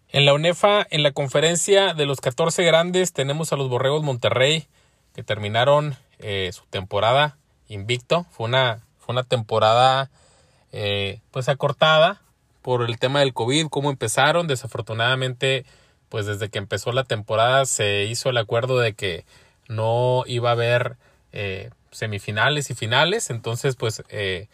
En 0.08 0.24
la 0.24 0.34
UNEFA, 0.34 0.88
en 0.90 1.04
la 1.04 1.12
conferencia 1.12 1.94
de 1.94 2.04
los 2.04 2.20
14 2.20 2.64
grandes, 2.64 3.12
tenemos 3.12 3.52
a 3.52 3.56
los 3.56 3.68
Borregos 3.68 4.02
Monterrey 4.02 4.66
que 5.14 5.22
terminaron 5.22 5.94
eh, 6.18 6.50
su 6.52 6.64
temporada 6.66 7.38
invicto. 7.68 8.26
Fue 8.32 8.46
una, 8.46 8.84
fue 8.98 9.12
una 9.12 9.22
temporada 9.22 10.10
eh, 10.72 11.20
pues 11.30 11.48
acortada 11.48 12.20
por 12.60 12.82
el 12.82 12.98
tema 12.98 13.20
del 13.20 13.34
COVID, 13.34 13.68
cómo 13.68 13.90
empezaron. 13.90 14.48
Desafortunadamente, 14.48 15.64
pues 16.08 16.26
desde 16.26 16.48
que 16.48 16.58
empezó 16.58 16.90
la 16.90 17.04
temporada 17.04 17.66
se 17.66 18.06
hizo 18.06 18.30
el 18.30 18.36
acuerdo 18.36 18.80
de 18.80 18.94
que 18.94 19.24
no 19.68 20.24
iba 20.26 20.48
a 20.48 20.54
haber 20.54 20.96
eh, 21.30 21.70
semifinales 21.90 22.70
y 22.70 22.74
finales. 22.74 23.30
Entonces, 23.30 23.76
pues 23.76 24.02
eh, 24.08 24.48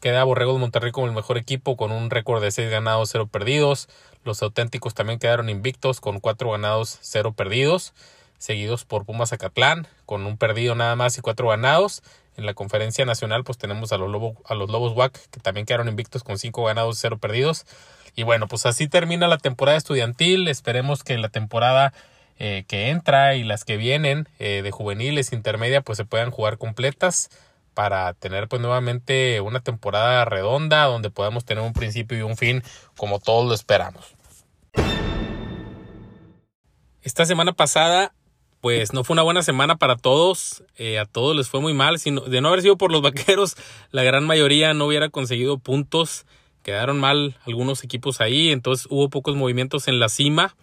queda 0.00 0.24
Borregos 0.24 0.58
Monterrey 0.58 0.92
como 0.92 1.06
el 1.06 1.12
mejor 1.12 1.38
equipo 1.38 1.76
con 1.76 1.92
un 1.92 2.10
récord 2.10 2.42
de 2.42 2.50
6 2.50 2.70
ganados, 2.70 3.10
0 3.12 3.28
perdidos. 3.28 3.88
Los 4.24 4.42
auténticos 4.42 4.94
también 4.94 5.18
quedaron 5.18 5.48
invictos 5.48 6.00
con 6.00 6.20
4 6.20 6.50
ganados, 6.50 6.98
0 7.02 7.32
perdidos. 7.32 7.92
Seguidos 8.38 8.86
por 8.86 9.04
Pumas 9.04 9.34
Acatlán 9.34 9.86
con 10.06 10.24
un 10.24 10.38
perdido 10.38 10.74
nada 10.74 10.96
más 10.96 11.18
y 11.18 11.20
4 11.20 11.48
ganados. 11.48 12.02
En 12.36 12.46
la 12.46 12.54
conferencia 12.54 13.04
nacional 13.04 13.44
pues 13.44 13.58
tenemos 13.58 13.92
a 13.92 13.98
los, 13.98 14.34
a 14.46 14.54
los 14.54 14.70
Lobos 14.70 14.96
WAC 14.96 15.12
que 15.30 15.40
también 15.40 15.66
quedaron 15.66 15.88
invictos 15.88 16.24
con 16.24 16.38
5 16.38 16.64
ganados, 16.64 16.98
0 16.98 17.18
perdidos. 17.18 17.66
Y 18.16 18.22
bueno, 18.22 18.48
pues 18.48 18.66
así 18.66 18.88
termina 18.88 19.28
la 19.28 19.38
temporada 19.38 19.76
estudiantil. 19.76 20.48
Esperemos 20.48 21.04
que 21.04 21.16
la 21.18 21.28
temporada 21.28 21.92
eh, 22.42 22.64
que 22.66 22.88
entra 22.88 23.34
y 23.34 23.44
las 23.44 23.66
que 23.66 23.76
vienen 23.76 24.26
eh, 24.38 24.62
de 24.62 24.70
juveniles 24.70 25.34
intermedia 25.34 25.82
pues 25.82 25.98
se 25.98 26.06
puedan 26.06 26.30
jugar 26.30 26.56
completas 26.56 27.28
para 27.74 28.14
tener 28.14 28.48
pues 28.48 28.62
nuevamente 28.62 29.42
una 29.42 29.60
temporada 29.60 30.24
redonda 30.24 30.84
donde 30.84 31.10
podamos 31.10 31.44
tener 31.44 31.62
un 31.62 31.74
principio 31.74 32.16
y 32.16 32.22
un 32.22 32.38
fin 32.38 32.62
como 32.96 33.18
todos 33.18 33.46
lo 33.46 33.52
esperamos. 33.52 34.14
Esta 37.02 37.26
semana 37.26 37.52
pasada 37.52 38.14
pues 38.62 38.94
no 38.94 39.04
fue 39.04 39.12
una 39.12 39.22
buena 39.22 39.42
semana 39.42 39.76
para 39.76 39.96
todos, 39.96 40.64
eh, 40.78 40.98
a 40.98 41.04
todos 41.04 41.36
les 41.36 41.50
fue 41.50 41.60
muy 41.60 41.74
mal, 41.74 41.98
sino, 41.98 42.22
de 42.22 42.40
no 42.40 42.48
haber 42.48 42.62
sido 42.62 42.78
por 42.78 42.90
los 42.90 43.02
vaqueros, 43.02 43.58
la 43.90 44.02
gran 44.02 44.24
mayoría 44.24 44.72
no 44.72 44.86
hubiera 44.86 45.10
conseguido 45.10 45.58
puntos, 45.58 46.24
quedaron 46.62 46.98
mal 46.98 47.36
algunos 47.44 47.84
equipos 47.84 48.22
ahí, 48.22 48.50
entonces 48.50 48.86
hubo 48.88 49.10
pocos 49.10 49.36
movimientos 49.36 49.88
en 49.88 50.00
la 50.00 50.08
cima. 50.08 50.54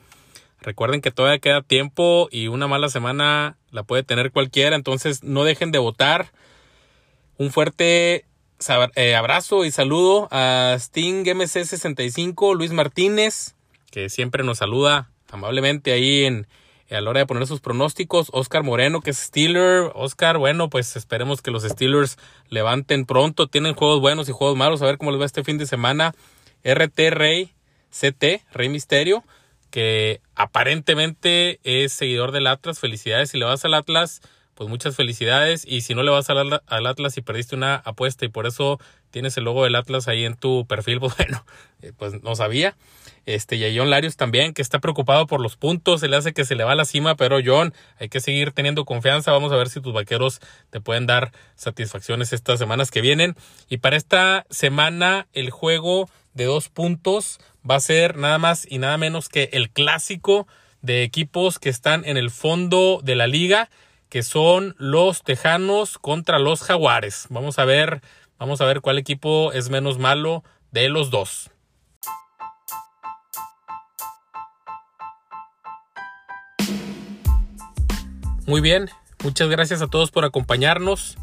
Recuerden 0.61 1.01
que 1.01 1.11
todavía 1.11 1.39
queda 1.39 1.61
tiempo 1.61 2.27
y 2.31 2.47
una 2.47 2.67
mala 2.67 2.89
semana 2.89 3.57
la 3.71 3.83
puede 3.83 4.03
tener 4.03 4.31
cualquiera, 4.31 4.75
entonces 4.75 5.23
no 5.23 5.43
dejen 5.43 5.71
de 5.71 5.79
votar. 5.79 6.31
Un 7.37 7.51
fuerte 7.51 8.25
eh, 8.95 9.15
abrazo 9.15 9.65
y 9.65 9.71
saludo 9.71 10.27
a 10.31 10.75
Sting 10.79 11.25
MC65, 11.25 12.55
Luis 12.55 12.71
Martínez, 12.71 13.55
que 13.91 14.09
siempre 14.09 14.43
nos 14.43 14.57
saluda 14.57 15.11
amablemente 15.29 15.91
ahí 15.91 16.25
en, 16.25 16.47
a 16.89 17.01
la 17.01 17.09
hora 17.11 17.19
de 17.19 17.27
poner 17.27 17.45
sus 17.45 17.59
pronósticos. 17.59 18.29
Oscar 18.33 18.63
Moreno, 18.63 19.01
que 19.01 19.11
es 19.11 19.19
Steeler. 19.19 19.91
Oscar, 19.93 20.39
bueno, 20.39 20.69
pues 20.71 20.95
esperemos 20.95 21.43
que 21.43 21.51
los 21.51 21.63
Steelers 21.63 22.17
levanten 22.49 23.05
pronto. 23.05 23.47
Tienen 23.47 23.75
juegos 23.75 24.01
buenos 24.01 24.27
y 24.27 24.31
juegos 24.31 24.57
malos. 24.57 24.81
A 24.81 24.85
ver 24.85 24.97
cómo 24.97 25.11
les 25.11 25.21
va 25.21 25.25
este 25.25 25.43
fin 25.43 25.59
de 25.59 25.67
semana. 25.67 26.15
RT 26.63 27.11
Rey, 27.11 27.53
CT, 27.91 28.41
Rey 28.51 28.69
Misterio 28.69 29.23
que 29.69 30.21
aparentemente 30.36 31.60
es 31.63 31.93
seguidor 31.93 32.32
del 32.32 32.47
Atlas. 32.47 32.80
Felicidades. 32.80 33.32
Si 33.32 33.38
le 33.38 33.45
vas 33.45 33.65
al 33.65 33.73
Atlas, 33.73 34.21
pues 34.58 34.69
muchas 34.69 34.95
felicidades. 34.95 35.63
Y 35.65 35.82
si 35.82 35.93
no 35.93 36.03
le 36.03 36.12
vas 36.12 36.30
al, 36.30 36.62
Atlas 36.67 37.17
y 37.17 37.21
perdiste 37.21 37.56
una 37.56 37.75
apuesta 37.75 38.25
y 38.25 38.30
por 38.30 38.47
eso 38.47 38.80
tienes 39.12 39.38
el 39.38 39.43
logo 39.43 39.63
del 39.63 39.75
Atlas 39.75 40.08
ahí 40.08 40.25
en 40.25 40.36
tu 40.36 40.65
perfil, 40.65 40.99
pues 41.01 41.15
bueno, 41.15 41.45
eh, 41.82 41.93
pues 41.95 42.21
no 42.23 42.36
sabía. 42.36 42.75
Este, 43.27 43.58
y 43.58 43.65
a 43.65 43.80
John 43.80 43.89
Larios 43.89 44.15
también, 44.15 44.53
que 44.53 44.62
está 44.62 44.80
preocupado 44.80 45.27
por 45.27 45.41
los 45.41 45.58
puntos, 45.58 45.99
se 45.99 46.08
le 46.08 46.15
hace 46.15 46.34
que 46.34 46.45
se 46.45 46.56
le 46.56 46.63
va 46.63 46.71
a 46.71 46.75
la 46.75 46.86
cima, 46.86 47.15
pero 47.15 47.39
John, 47.43 47.73
hay 47.99 48.10
que 48.10 48.21
seguir 48.21 48.51
teniendo 48.51 48.86
confianza. 48.86 49.32
Vamos 49.32 49.51
a 49.51 49.58
ver 49.58 49.69
si 49.69 49.82
tus 49.82 49.93
vaqueros 49.93 50.39
te 50.69 50.82
pueden 50.82 51.06
dar 51.06 51.32
satisfacciones 51.56 52.34
estas 52.34 52.58
semanas 52.58 52.89
que 52.89 53.01
vienen. 53.01 53.36
Y 53.69 53.77
para 53.77 53.97
esta 53.97 54.45
semana, 54.49 55.27
el 55.34 55.51
juego 55.51 56.10
de 56.34 56.45
dos 56.45 56.69
puntos 56.69 57.39
va 57.69 57.75
a 57.75 57.80
ser 57.80 58.17
nada 58.17 58.38
más 58.38 58.65
y 58.69 58.77
nada 58.77 58.97
menos 58.97 59.30
que 59.30 59.49
el 59.53 59.69
clásico 59.69 60.47
de 60.82 61.03
equipos 61.03 61.60
que 61.60 61.69
están 61.69 62.06
en 62.06 62.17
el 62.17 62.32
fondo 62.32 63.01
de 63.03 63.15
la 63.15 63.27
liga, 63.27 63.69
que 64.10 64.23
son 64.23 64.75
los 64.77 65.23
Tejanos 65.23 65.97
contra 65.97 66.39
los 66.39 66.62
Jaguares. 66.62 67.27
Vamos 67.30 67.60
a 67.60 67.65
ver, 67.65 68.01
vamos 68.38 68.62
a 68.62 68.65
ver 68.65 68.82
cuál 68.82 68.97
equipo 68.97 69.51
es 69.51 69.69
menos 69.69 69.97
malo 69.97 70.43
de 70.71 70.89
los 70.89 71.10
dos. 71.10 71.51
Muy 78.45 78.62
bien, 78.62 78.89
muchas 79.23 79.49
gracias 79.49 79.82
a 79.82 79.88
todos 79.88 80.12
por 80.12 80.23
acompañarnos. 80.23 81.17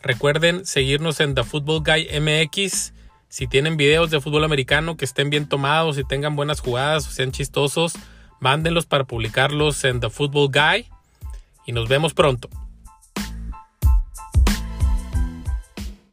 Recuerden 0.00 0.64
seguirnos 0.64 1.18
en 1.18 1.34
The 1.34 1.42
Football 1.42 1.82
Guy 1.82 2.20
MX 2.20 2.92
si 3.28 3.46
tienen 3.46 3.76
videos 3.76 4.10
de 4.10 4.20
fútbol 4.20 4.44
americano 4.44 4.96
que 4.96 5.04
estén 5.04 5.30
bien 5.30 5.48
tomados 5.48 5.98
y 5.98 6.04
tengan 6.04 6.36
buenas 6.36 6.60
jugadas 6.60 7.06
o 7.06 7.10
sean 7.10 7.32
chistosos, 7.32 7.94
mándenlos 8.40 8.86
para 8.86 9.04
publicarlos 9.04 9.84
en 9.84 10.00
The 10.00 10.10
Football 10.10 10.50
Guy. 10.50 10.90
Y 11.66 11.72
nos 11.72 11.88
vemos 11.88 12.14
pronto. 12.14 12.48